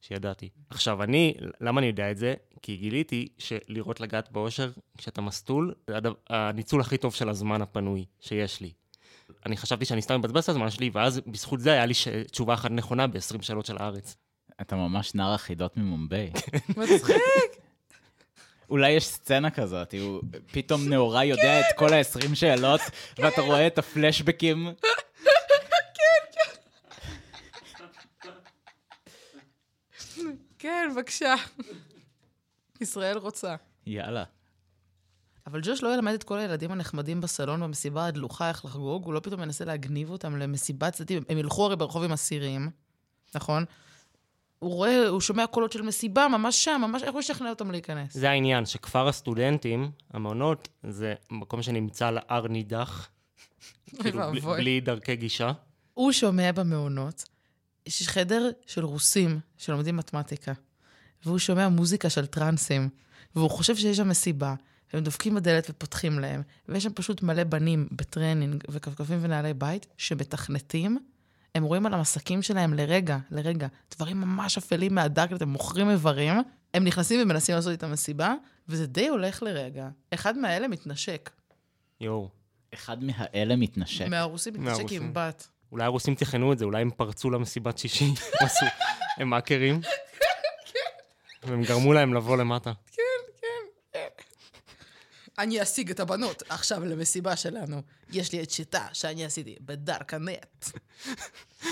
שידעתי. 0.00 0.48
עכשיו, 0.70 1.02
אני, 1.02 1.34
למה 1.60 1.80
אני 1.80 1.86
יודע 1.86 2.10
את 2.10 2.16
זה? 2.16 2.34
כי 2.64 2.76
גיליתי 2.76 3.28
שלראות 3.38 4.00
לגעת 4.00 4.32
באושר 4.32 4.70
כשאתה 4.98 5.20
מסטול, 5.20 5.74
זה 5.90 5.96
הניצול 6.30 6.80
הכי 6.80 6.96
טוב 6.96 7.14
של 7.14 7.28
הזמן 7.28 7.62
הפנוי 7.62 8.04
שיש 8.20 8.60
לי. 8.60 8.72
אני 9.46 9.56
חשבתי 9.56 9.84
שאני 9.84 10.02
סתם 10.02 10.18
מבזבז 10.18 10.42
את 10.42 10.48
הזמן 10.48 10.70
שלי, 10.70 10.90
ואז 10.92 11.20
בזכות 11.26 11.60
זה 11.60 11.72
היה 11.72 11.86
לי 11.86 11.94
ש... 11.94 12.08
תשובה 12.08 12.54
אחת 12.54 12.70
נכונה 12.70 13.06
ב-20 13.06 13.42
שאלות 13.42 13.66
של 13.66 13.76
הארץ. 13.80 14.16
אתה 14.60 14.76
ממש 14.76 15.14
נער 15.14 15.34
החידות 15.34 15.76
ממומביי. 15.76 16.30
מצחיק. 16.76 17.16
אולי 18.70 18.90
יש 18.90 19.06
סצנה 19.06 19.50
כזאת, 19.50 19.94
הוא 19.94 20.22
פתאום 20.52 20.88
נאורה 20.88 21.24
יודע 21.24 21.60
את 21.60 21.66
כל 21.76 21.92
ה-20 21.92 22.34
שאלות, 22.34 22.80
ואתה 23.18 23.40
רואה 23.40 23.66
את 23.66 23.78
הפלשבקים. 23.78 24.68
כן, 30.58 30.90
בבקשה. 30.94 31.34
ישראל 32.80 33.18
רוצה. 33.18 33.54
יאללה. 33.86 34.24
אבל 35.46 35.60
ג'וש 35.62 35.82
לא 35.82 35.94
ילמד 35.94 36.12
את 36.12 36.22
כל 36.22 36.38
הילדים 36.38 36.72
הנחמדים 36.72 37.20
בסלון 37.20 37.60
במסיבה 37.60 38.06
הדלוחה 38.06 38.48
איך 38.48 38.64
לחגוג, 38.64 39.04
הוא 39.04 39.14
לא 39.14 39.20
פתאום 39.20 39.40
מנסה 39.40 39.64
להגניב 39.64 40.10
אותם 40.10 40.36
למסיבת 40.36 40.92
צדדים. 40.92 41.22
הם 41.28 41.38
ילכו 41.38 41.64
הרי 41.64 41.76
ברחוב 41.76 42.02
עם 42.02 42.12
אסירים, 42.12 42.70
נכון? 43.34 43.64
הוא 44.58 44.74
רואה, 44.74 45.08
הוא 45.08 45.20
שומע 45.20 45.46
קולות 45.46 45.72
של 45.72 45.82
מסיבה 45.82 46.28
ממש 46.28 46.64
שם, 46.64 46.80
ממש, 46.88 47.02
איך 47.02 47.12
הוא 47.12 47.20
ישכנע 47.20 47.50
אותם 47.50 47.70
להיכנס? 47.70 48.14
זה 48.14 48.30
העניין, 48.30 48.66
שכפר 48.66 49.08
הסטודנטים, 49.08 49.90
המעונות, 50.10 50.68
זה 50.82 51.14
מקום 51.30 51.62
שנמצא 51.62 52.06
על 52.08 52.18
הר 52.28 52.48
נידח, 52.48 53.08
כאילו, 53.86 54.30
בלי. 54.30 54.40
בלי 54.40 54.80
דרכי 54.80 55.16
גישה. 55.16 55.52
הוא 55.94 56.12
שומע 56.12 56.52
במעונות, 56.52 57.24
יש 57.86 58.08
חדר 58.08 58.50
של 58.66 58.84
רוסים 58.84 59.40
שלומדים 59.58 59.96
מתמטיקה, 59.96 60.52
והוא 61.26 61.38
שומע 61.38 61.68
מוזיקה 61.68 62.10
של 62.10 62.26
טרנסים, 62.26 62.88
והוא 63.36 63.50
חושב 63.50 63.76
שיש 63.76 63.96
שם 63.96 64.08
מסיבה, 64.08 64.54
והם 64.92 65.04
דופקים 65.04 65.34
בדלת 65.34 65.66
ופותחים 65.70 66.18
להם, 66.18 66.42
ויש 66.68 66.84
שם 66.84 66.92
פשוט 66.94 67.22
מלא 67.22 67.44
בנים 67.44 67.88
בטרנינג 67.92 68.64
וכפכפים 68.68 69.18
ונעלי 69.22 69.54
בית 69.54 69.86
שמתכנתים, 69.98 70.98
הם 71.54 71.64
רואים 71.64 71.86
על 71.86 71.94
המסכים 71.94 72.42
שלהם 72.42 72.74
לרגע, 72.74 73.18
לרגע, 73.30 73.66
דברים 73.96 74.20
ממש 74.20 74.58
אפלים 74.58 74.94
מהדארקנט, 74.94 75.42
הם 75.42 75.48
מוכרים 75.48 75.90
איברים, 75.90 76.34
הם 76.74 76.84
נכנסים 76.84 77.20
ומנסים 77.22 77.54
לעשות 77.54 77.72
איתם 77.72 77.92
מסיבה, 77.92 78.34
וזה 78.68 78.86
די 78.86 79.08
הולך 79.08 79.42
לרגע. 79.42 79.88
אחד 80.14 80.38
מהאלה 80.38 80.68
מתנשק. 80.68 81.30
יואו. 82.00 82.28
אחד 82.74 83.04
מהאלה 83.04 83.56
מתנשק. 83.56 84.06
מהרוסים 84.08 84.52
מתנשק 84.54 84.76
מהרוסים. 84.76 85.02
עם 85.02 85.10
בת. 85.12 85.48
אולי 85.72 85.84
הרוסים 85.84 86.14
תכננו 86.14 86.52
את 86.52 86.58
זה, 86.58 86.64
אולי 86.64 86.82
הם 86.82 86.90
פרצו 86.90 87.30
למסיבת 87.30 87.78
שישי, 87.78 88.04
הם 88.40 88.46
עשו, 88.46 88.66
הם 89.16 89.32
האקרים, 89.32 89.80
והם 91.46 91.62
גרמו 91.62 91.92
להם 91.92 92.14
לבוא 92.14 92.36
למטה. 92.36 92.72
אני 95.38 95.62
אשיג 95.62 95.90
את 95.90 96.00
הבנות 96.00 96.42
עכשיו 96.48 96.84
למסיבה 96.84 97.36
שלנו. 97.36 97.82
יש 98.12 98.32
לי 98.32 98.42
את 98.42 98.50
שיטה 98.50 98.86
שאני 98.92 99.24
עשיתי 99.24 99.56
בדארק 99.60 100.14
הנט. 100.14 100.70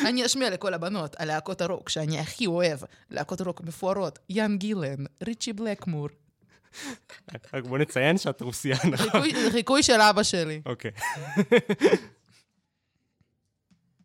אני 0.06 0.26
אשמיע 0.26 0.50
לכל 0.50 0.74
הבנות 0.74 1.16
על 1.16 1.28
להקות 1.28 1.60
הרוק 1.60 1.88
שאני 1.88 2.20
הכי 2.20 2.46
אוהב, 2.46 2.78
להקות 3.10 3.40
רוק 3.40 3.60
מפוארות, 3.60 4.18
יאן 4.28 4.56
גילן, 4.58 5.04
ריצ'י 5.22 5.52
בלקמור. 5.52 6.08
רק 7.54 7.64
בוא 7.64 7.78
נציין 7.78 8.18
שאת 8.18 8.40
רוסייה, 8.40 8.76
נכון? 8.90 9.22
חיקוי 9.50 9.82
של 9.82 10.00
אבא 10.00 10.22
שלי. 10.22 10.62
אוקיי. 10.66 10.90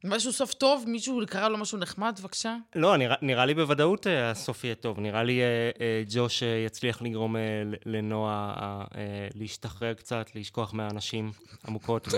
משהו 0.07 0.33
סוף 0.33 0.53
טוב? 0.53 0.83
מישהו 0.87 1.21
קרא 1.27 1.49
לו 1.49 1.57
משהו 1.57 1.77
נחמד, 1.77 2.19
בבקשה? 2.21 2.57
לא, 2.75 2.97
נראה, 2.97 3.15
נראה 3.21 3.45
לי 3.45 3.53
בוודאות 3.53 4.07
אה, 4.07 4.29
הסוף 4.31 4.63
יהיה 4.63 4.75
טוב. 4.75 4.99
נראה 4.99 5.23
לי 5.23 5.41
אה, 5.41 5.45
אה, 5.81 6.03
ג'וש 6.09 6.43
אה, 6.43 6.47
יצליח 6.65 7.01
לגרום 7.01 7.35
אה, 7.35 7.41
לנועה 7.85 8.53
אה, 8.57 8.85
אה, 8.97 9.27
להשתחרר 9.35 9.93
קצת, 9.93 10.25
לשכוח 10.35 10.73
מהאנשים 10.73 11.31
עמוקות, 11.67 12.07
ו, 12.07 12.17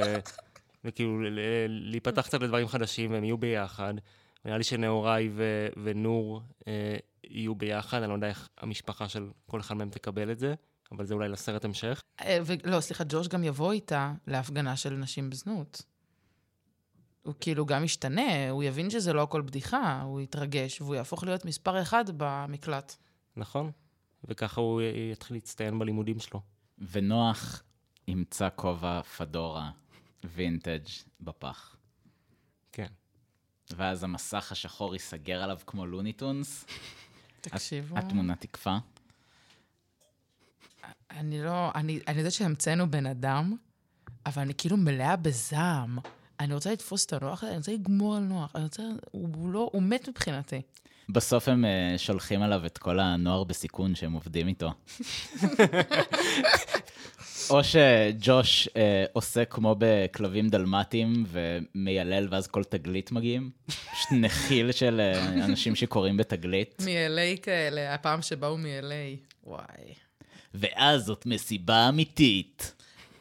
וכאילו 0.85 1.21
ל- 1.21 1.39
להיפתח 1.67 2.21
קצת 2.21 2.41
לדברים 2.41 2.67
חדשים, 2.67 3.11
והם 3.11 3.23
יהיו 3.23 3.37
ביחד. 3.37 3.93
נראה 4.45 4.57
לי 4.57 4.63
שנאוריי 4.63 5.29
ו, 5.35 5.67
ונור 5.83 6.41
אה, 6.67 6.97
יהיו 7.23 7.55
ביחד, 7.55 8.01
אני 8.01 8.09
לא 8.09 8.13
יודע 8.15 8.27
איך 8.27 8.49
המשפחה 8.61 9.09
של 9.09 9.27
כל 9.45 9.59
אחד 9.59 9.75
מהם 9.75 9.89
תקבל 9.89 10.31
את 10.31 10.39
זה, 10.39 10.53
אבל 10.91 11.05
זה 11.05 11.13
אולי 11.13 11.29
לסרט 11.29 11.65
המשך. 11.65 12.01
אה, 12.21 12.37
ולא, 12.45 12.79
סליחה, 12.79 13.03
ג'וש 13.09 13.27
גם 13.27 13.43
יבוא 13.43 13.71
איתה 13.71 14.13
להפגנה 14.27 14.75
של 14.77 14.89
נשים 14.93 15.29
בזנות. 15.29 15.81
הוא 17.30 17.36
כאילו 17.39 17.65
גם 17.65 17.84
ישתנה, 17.84 18.49
הוא 18.49 18.63
יבין 18.63 18.89
שזה 18.89 19.13
לא 19.13 19.23
הכל 19.23 19.41
בדיחה, 19.41 20.01
הוא 20.01 20.21
יתרגש, 20.21 20.82
והוא 20.82 20.95
יהפוך 20.95 21.23
להיות 21.23 21.45
מספר 21.45 21.82
אחד 21.82 22.05
במקלט. 22.17 22.95
נכון? 23.36 23.71
וככה 24.23 24.61
הוא 24.61 24.82
יתחיל 25.11 25.38
להצטיין 25.38 25.80
בלימודים 25.80 26.19
שלו. 26.19 26.41
ונוח 26.91 27.63
ימצא 28.07 28.49
כובע 28.55 29.01
פדורה 29.01 29.71
וינטג' 30.23 30.86
בפח. 31.21 31.75
כן. 32.71 32.88
ואז 33.75 34.03
המסך 34.03 34.51
השחור 34.51 34.93
ייסגר 34.93 35.43
עליו 35.43 35.57
כמו 35.67 35.86
לוניטונס. 35.86 36.65
תקשיבו. 37.41 37.97
התמונה 37.97 38.36
תקפה. 38.36 38.77
אני 41.11 41.43
לא, 41.43 41.71
אני, 41.75 41.99
אני 42.07 42.17
יודעת 42.17 42.34
שהמצאנו 42.34 42.91
בן 42.91 43.05
אדם, 43.05 43.55
אבל 44.25 44.41
אני 44.41 44.53
כאילו 44.57 44.77
מלאה 44.77 45.15
בזעם. 45.15 45.99
אני 46.39 46.53
רוצה 46.53 46.71
לתפוס 46.71 47.05
את 47.05 47.13
הנוח 47.13 47.43
הזה, 47.43 47.51
אני 47.51 47.57
רוצה 47.57 47.71
לגמור 47.71 48.15
על 48.15 48.23
נוח. 48.23 48.51
אני 48.55 48.63
רוצה, 48.63 48.83
הוא, 49.11 49.29
הוא 49.35 49.49
לא, 49.49 49.69
הוא 49.73 49.83
מת 49.83 50.09
מבחינתי. 50.09 50.61
בסוף 51.09 51.47
הם 51.47 51.65
uh, 51.65 51.97
שולחים 51.97 52.41
עליו 52.41 52.65
את 52.65 52.77
כל 52.77 52.99
הנוער 52.99 53.43
בסיכון 53.43 53.95
שהם 53.95 54.13
עובדים 54.13 54.47
איתו. 54.47 54.69
או 57.49 57.63
שג'וש 57.63 58.67
uh, 58.67 58.71
עושה 59.13 59.45
כמו 59.45 59.75
בכלבים 59.79 60.49
דלמטיים 60.49 61.25
ומיילל 61.27 62.27
ואז 62.31 62.47
כל 62.47 62.63
תגלית 62.63 63.11
מגיעים. 63.11 63.51
פשוט 63.67 64.11
נחיל 64.11 64.71
של 64.71 65.01
uh, 65.13 65.45
אנשים 65.45 65.75
שקוראים 65.75 66.17
בתגלית. 66.17 66.81
מ-LA 66.85 67.41
כאלה, 67.41 67.93
הפעם 67.93 68.21
שבאו 68.21 68.57
מ-LA. 68.57 69.19
וואי. 69.43 69.93
ואז 70.53 71.05
זאת 71.05 71.25
מסיבה 71.25 71.89
אמיתית. 71.89 72.75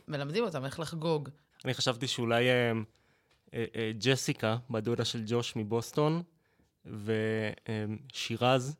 מלמדים 0.08 0.44
אותם 0.44 0.64
איך 0.64 0.80
לחגוג. 0.80 1.28
אני 1.64 1.74
חשבתי 1.74 2.06
שאולי 2.06 2.48
אה, 2.48 2.72
ג'סיקה, 3.98 4.56
בדודה 4.70 5.04
של 5.04 5.22
ג'וש 5.26 5.56
מבוסטון, 5.56 6.22
ושירז, 6.86 8.76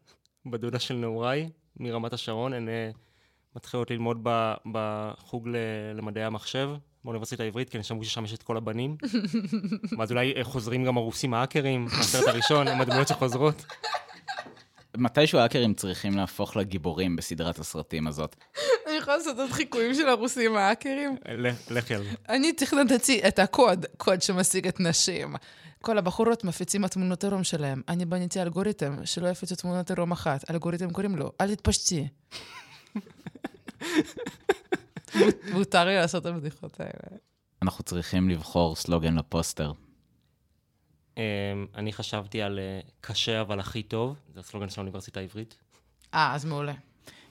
בדודה 0.46 0.78
של 0.78 0.94
נעוריי, 0.94 1.48
מרמת 1.76 2.12
השרון, 2.12 2.52
הן 2.52 2.68
אה, 2.68 2.90
מתחילות 3.56 3.90
ללמוד 3.90 4.26
בחוג 4.72 5.48
למדעי 5.94 6.24
המחשב 6.24 6.70
באוניברסיטה 7.04 7.42
העברית, 7.42 7.70
כי 7.70 7.76
אני 7.76 7.84
שמעו 7.84 8.04
ששם 8.04 8.24
יש 8.24 8.34
את 8.34 8.42
כל 8.42 8.56
הבנים. 8.56 8.96
ואז 9.98 10.10
אולי 10.10 10.34
אה, 10.36 10.44
חוזרים 10.44 10.84
גם 10.84 10.96
הרוסים 10.96 11.34
האקרים, 11.34 11.84
מהסרט 11.84 12.28
הראשון, 12.28 12.68
הם 12.68 12.80
הדמויות 12.80 13.08
שחוזרות. 13.08 13.64
מתישהו 14.96 15.38
האקרים 15.38 15.74
צריכים 15.74 16.16
להפוך 16.16 16.56
לגיבורים 16.56 17.16
בסדרת 17.16 17.58
הסרטים 17.58 18.06
הזאת. 18.06 18.36
אני 18.86 18.97
יכולה 19.08 19.18
לעשות 19.18 19.38
עוד 19.38 19.50
חיקויים 19.50 19.94
של 19.94 20.08
הרוסים 20.08 20.56
האקרים? 20.56 21.16
לכי 21.70 21.94
על 21.94 22.02
זה. 22.02 22.10
אני 22.28 22.52
תכננתי 22.52 23.28
את 23.28 23.38
הקוד, 23.38 23.86
קוד 23.96 24.22
שמשיג 24.22 24.66
את 24.66 24.80
נשים. 24.80 25.34
כל 25.80 25.98
הבחורות 25.98 26.44
מפיצים 26.44 26.84
את 26.84 26.90
תמונות 26.90 27.24
עירום 27.24 27.44
שלהם. 27.44 27.82
אני 27.88 28.04
בניתי 28.04 28.42
אלגוריתם 28.42 28.96
שלא 29.04 29.28
יפיצו 29.28 29.56
תמונות 29.56 29.90
עירום 29.90 30.12
אחת. 30.12 30.50
אלגוריתם 30.50 30.90
קוראים 30.90 31.16
לו, 31.16 31.32
אל 31.40 31.54
תתפשטי. 31.54 32.08
מותר 35.52 35.84
לי 35.84 35.94
לעשות 35.94 36.26
את 36.26 36.26
הבדיחות 36.26 36.80
האלה. 36.80 37.18
אנחנו 37.62 37.84
צריכים 37.84 38.30
לבחור 38.30 38.76
סלוגן 38.76 39.14
לפוסטר. 39.14 39.72
אה, 41.18 41.22
אני 41.74 41.92
חשבתי 41.92 42.42
על 42.42 42.58
אה, 42.58 42.80
קשה 43.00 43.40
אבל 43.40 43.60
הכי 43.60 43.82
טוב, 43.82 44.16
זה 44.34 44.40
הסלוגן 44.40 44.68
של 44.68 44.80
האוניברסיטה 44.80 45.20
העברית. 45.20 45.56
אה, 46.14 46.34
אז 46.34 46.44
מעולה. 46.44 46.74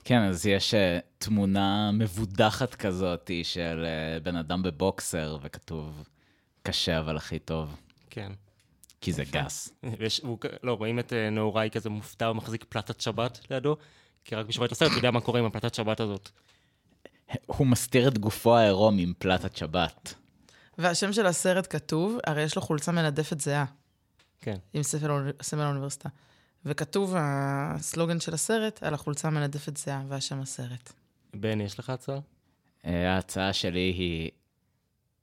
כן, 0.08 0.22
אז 0.22 0.46
יש 0.46 0.74
uh, 0.74 0.76
תמונה 1.18 1.90
מבודחת 1.92 2.74
כזאת 2.74 3.30
של 3.42 3.86
uh, 3.86 4.24
בן 4.24 4.36
אדם 4.36 4.62
בבוקסר, 4.62 5.38
וכתוב, 5.42 6.08
קשה 6.62 6.98
אבל 6.98 7.16
הכי 7.16 7.38
טוב, 7.38 7.76
כן. 8.10 8.32
כי 9.00 9.12
זה 9.12 9.24
גס. 9.30 9.72
ויש, 9.98 10.20
והוא, 10.24 10.38
כ- 10.40 10.46
לא, 10.62 10.72
רואים 10.72 10.98
את 10.98 11.12
אה, 11.12 11.30
נעוריי 11.30 11.70
כזה 11.70 11.90
מופתע 11.90 12.30
ומחזיק 12.30 12.64
פלטת 12.68 13.00
שבת 13.00 13.40
לידו, 13.50 13.76
כי 14.24 14.34
רק 14.34 14.46
מי 14.46 14.52
שרואה 14.52 14.66
את 14.66 14.72
הסרט 14.72 14.92
יודע 14.92 15.10
מה 15.10 15.20
קורה 15.20 15.40
עם 15.40 15.46
הפלטת 15.46 15.74
שבת 15.74 16.00
הזאת. 16.00 16.30
הוא 17.46 17.66
מסתיר 17.66 18.08
את 18.08 18.18
גופו 18.18 18.56
העירום 18.56 18.98
עם 18.98 19.12
פלטת 19.18 19.56
שבת. 19.56 20.14
והשם 20.78 21.12
של 21.12 21.26
הסרט 21.26 21.66
כתוב, 21.70 22.18
הרי 22.26 22.42
יש 22.42 22.56
לו 22.56 22.62
חולצה 22.62 22.92
מנדפת 22.92 23.40
זהה, 23.40 23.64
כן. 24.40 24.56
עם 24.74 24.82
ספר 24.82 25.30
סמל 25.42 25.62
האוניברסיטה. 25.62 26.08
וכתוב 26.64 27.14
הסלוגן 27.16 28.20
של 28.20 28.34
הסרט 28.34 28.82
על 28.82 28.94
החולצה 28.94 29.28
המנדפת 29.28 29.76
זהה, 29.76 30.02
והשם 30.08 30.40
הסרט. 30.40 30.92
בן, 31.34 31.60
יש 31.60 31.78
לך 31.78 31.90
הצעה? 31.90 32.18
Uh, 32.82 32.88
ההצעה 32.88 33.52
שלי 33.52 33.80
היא, 33.98 34.30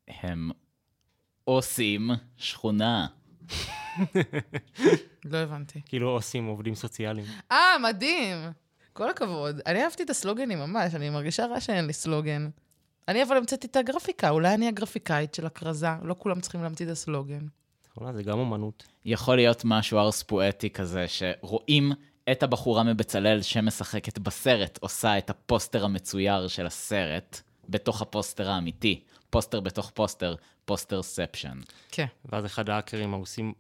הם 0.08 0.52
עושים 1.44 2.12
שכונה. 2.38 3.08
לא 5.26 5.38
הבנתי. 5.38 5.82
כאילו 5.86 6.10
עושים 6.10 6.46
עובדים 6.46 6.76
סוציאליים. 6.76 7.28
אה, 7.52 7.78
מדהים! 7.84 8.38
כל 8.94 9.10
הכבוד. 9.10 9.62
אני 9.66 9.84
אהבתי 9.84 10.04
את 10.04 10.10
הסלוגנים 10.10 10.60
ממש, 10.60 10.96
אני 10.96 11.10
מרגישה 11.10 11.46
רע 11.46 11.62
שאין 11.62 11.88
לי 11.88 11.94
סלוגן. 11.94 12.50
אני 13.08 13.24
אבל 13.24 13.38
המצאתי 13.38 13.68
את 13.68 13.76
הגרפיקה, 13.76 14.30
אולי 14.30 14.54
אני 14.54 14.68
הגרפיקאית 14.68 15.34
של 15.34 15.46
הכרזה, 15.46 15.88
לא 16.04 16.16
כולם 16.20 16.42
צריכים 16.42 16.64
להמציא 16.64 16.86
את 16.86 16.92
הסלוגן. 16.92 17.48
וואלה, 17.98 18.14
זה 18.14 18.24
גם 18.24 18.40
אומנות. 18.40 18.84
יכול 19.06 19.36
להיות 19.36 19.62
משהו 19.66 20.00
ארס 20.00 20.24
פואטי 20.24 20.70
כזה, 20.70 21.06
שרואים 21.08 21.92
את 22.32 22.44
הבחורה 22.44 22.84
מבצלאל 22.84 23.42
שמשחקת 23.42 24.18
בסרט, 24.20 24.78
עושה 24.82 25.18
את 25.18 25.30
הפוסטר 25.30 25.86
המצויר 25.86 26.48
של 26.48 26.66
הסרט, 26.66 27.42
בתוך 27.70 28.02
הפוסטר 28.02 28.50
האמיתי. 28.52 29.04
פוסטר 29.30 29.60
בתוך 29.60 29.90
פוסטר, 29.94 30.36
posterception. 30.66 31.60
כן. 31.92 32.06
ואז 32.26 32.46
אחד 32.46 32.70
ההאקרים 32.70 33.14
הרוסים 33.14 33.54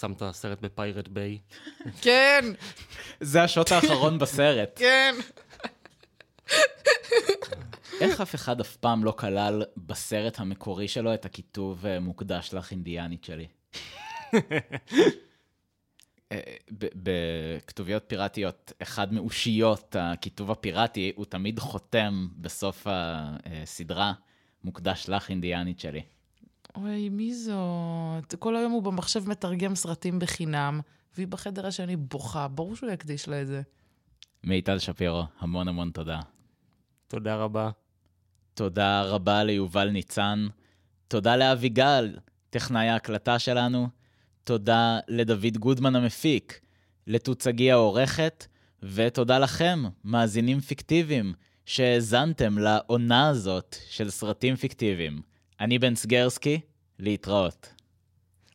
שם 0.00 0.12
את 0.12 0.22
הסרט 0.22 0.60
בפיירט 0.60 1.08
ביי. 1.08 1.38
כן, 2.02 2.44
זה 3.20 3.42
השוט 3.42 3.72
האחרון 3.72 4.18
בסרט. 4.18 4.70
כן. 4.76 5.14
איך 8.00 8.20
אף 8.20 8.34
אחד 8.34 8.60
אף 8.60 8.76
פעם 8.76 9.04
לא 9.04 9.14
כלל 9.18 9.62
בסרט 9.76 10.40
המקורי 10.40 10.88
שלו 10.88 11.14
את 11.14 11.24
הכיתוב 11.24 11.86
אה, 11.86 12.00
מוקדש 12.00 12.54
לך 12.54 12.70
אינדיאנית 12.70 13.24
שלי? 13.24 13.46
אה, 16.32 16.40
בכתוביות 16.72 18.02
פיראטיות, 18.06 18.72
אחד 18.82 19.12
מאושיות 19.12 19.96
הכיתוב 19.98 20.50
הפיראטי, 20.50 21.12
הוא 21.16 21.24
תמיד 21.24 21.58
חותם 21.58 22.28
בסוף 22.36 22.86
הסדרה, 22.90 24.12
מוקדש 24.64 25.08
לך 25.08 25.30
אינדיאנית 25.30 25.80
שלי. 25.80 26.02
אוי, 26.76 27.08
מי 27.08 27.34
זאת? 27.34 28.34
כל 28.38 28.56
היום 28.56 28.72
הוא 28.72 28.82
במחשב 28.82 29.28
מתרגם 29.28 29.74
סרטים 29.74 30.18
בחינם, 30.18 30.80
והיא 31.16 31.26
בחדר 31.26 31.66
השני 31.66 31.96
בוכה, 31.96 32.48
ברור 32.48 32.76
שהוא 32.76 32.90
יקדיש 32.90 33.28
לה 33.28 33.42
את 33.42 33.46
זה. 33.46 33.62
מיטל 34.44 34.78
שפירו, 34.78 35.22
המון 35.38 35.68
המון 35.68 35.90
תודה. 35.90 36.20
תודה 37.08 37.36
רבה. 37.36 37.70
תודה 38.60 39.02
רבה 39.02 39.44
ליובל 39.44 39.88
ניצן. 39.90 40.46
תודה 41.08 41.36
לאביגל, 41.36 42.16
טכנאי 42.50 42.88
ההקלטה 42.88 43.38
שלנו. 43.38 43.88
תודה 44.44 44.98
לדוד 45.08 45.58
גודמן 45.58 45.96
המפיק, 45.96 46.60
לתוצגי 47.06 47.72
העורכת, 47.72 48.46
ותודה 48.82 49.38
לכם, 49.38 49.82
מאזינים 50.04 50.60
פיקטיביים, 50.60 51.34
שהאזנתם 51.66 52.58
לעונה 52.58 53.28
הזאת 53.28 53.76
של 53.90 54.10
סרטים 54.10 54.56
פיקטיביים. 54.56 55.22
אני 55.60 55.78
בן 55.78 55.94
סגרסקי, 55.94 56.60
להתראות. 56.98 57.74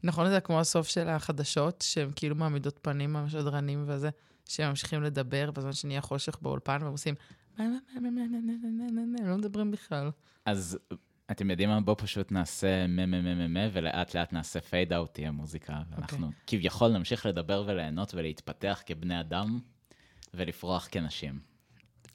נכון, 0.04 0.30
זה 0.30 0.40
כמו 0.40 0.60
הסוף 0.60 0.88
של 0.88 1.10
החדשות, 1.10 1.84
שהן 1.88 2.10
כאילו 2.16 2.36
מעמידות 2.36 2.80
פנים 2.82 3.16
המשדרנים 3.16 3.84
וזה, 3.88 4.10
שהם 4.46 4.70
ממשיכים 4.70 5.04
לדבר 5.04 5.52
בזמן 5.52 5.74
שנהיה 5.74 6.02
חושך 6.02 6.38
באולפן, 6.42 6.78
והם 6.82 6.92
עושים... 6.92 7.16
הם 7.58 9.28
לא 9.28 9.38
מדברים 9.38 9.72
בכלל. 9.72 10.12
אז 10.46 10.80
אתם 11.32 11.50
יודעים 11.50 11.70
מה? 11.70 11.82
בואו 11.82 11.98
פשוט 11.98 12.32
נעשה 12.32 12.88
מה, 12.88 13.68
ולאט 13.74 14.16
לאט 14.16 14.34
נעשה 14.34 14.62
פייד 14.62 14.94
אאוט 14.94 15.14
תהיה 15.14 15.32
מוזיקה, 15.32 15.82
ואנחנו 15.90 16.32
כביכול 16.48 16.92
נמשיך 16.92 17.26
לדבר 17.26 17.64
וליהנות 17.68 18.14
ולהתפתח 18.14 18.82
כבני 18.86 19.20
אדם, 19.20 19.60
ולפרוח 20.34 20.88
כנשים. 20.92 21.40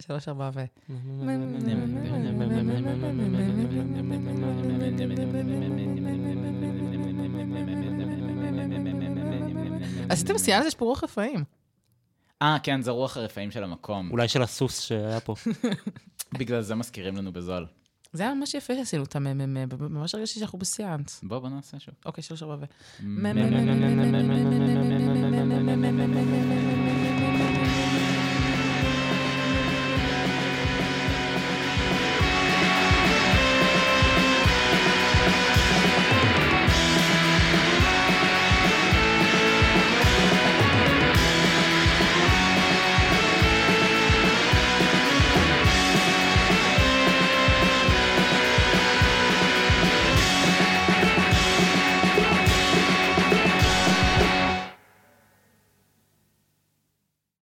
שלוש, 0.03 0.29
ארבע 0.29 0.51
ו... 0.55 0.65
עשיתם 10.09 10.39
סיאן 10.39 10.63
זה 10.63 10.71
שפרוח 10.71 11.05
רפאים. 11.05 11.45
אה, 12.43 12.57
כן, 12.63 12.83
זה 12.83 12.91
רוח 12.91 13.17
הרפאים 13.17 13.51
של 13.51 13.65
המקום. 13.65 14.11
אולי 14.11 14.29
של 14.29 14.43
הסוס 14.43 14.81
שהיה 14.81 15.21
פה. 15.21 15.35
בגלל 16.39 16.61
זה 16.61 16.75
מזכירים 16.75 17.17
לנו 17.17 17.33
בזול. 17.33 17.67
זה 18.13 18.23
היה 18.23 18.35
ממש 18.35 18.55
יפה 18.55 18.75
שעשינו 18.75 19.05
את 19.05 19.17
הממ"מ, 19.17 19.69
ממש 19.81 20.15
הרגשתי 20.15 20.39
שאנחנו 20.39 20.59
בסיאנס. 20.59 21.21
בואו, 21.23 21.41
בואו 21.41 21.53
נעשה 21.53 21.79
שוב. 21.79 21.95
אוקיי, 22.07 22.23
שלוש, 22.25 22.43
ארבע 22.43 22.57
ו... 22.61 22.65
מ- 23.07 23.37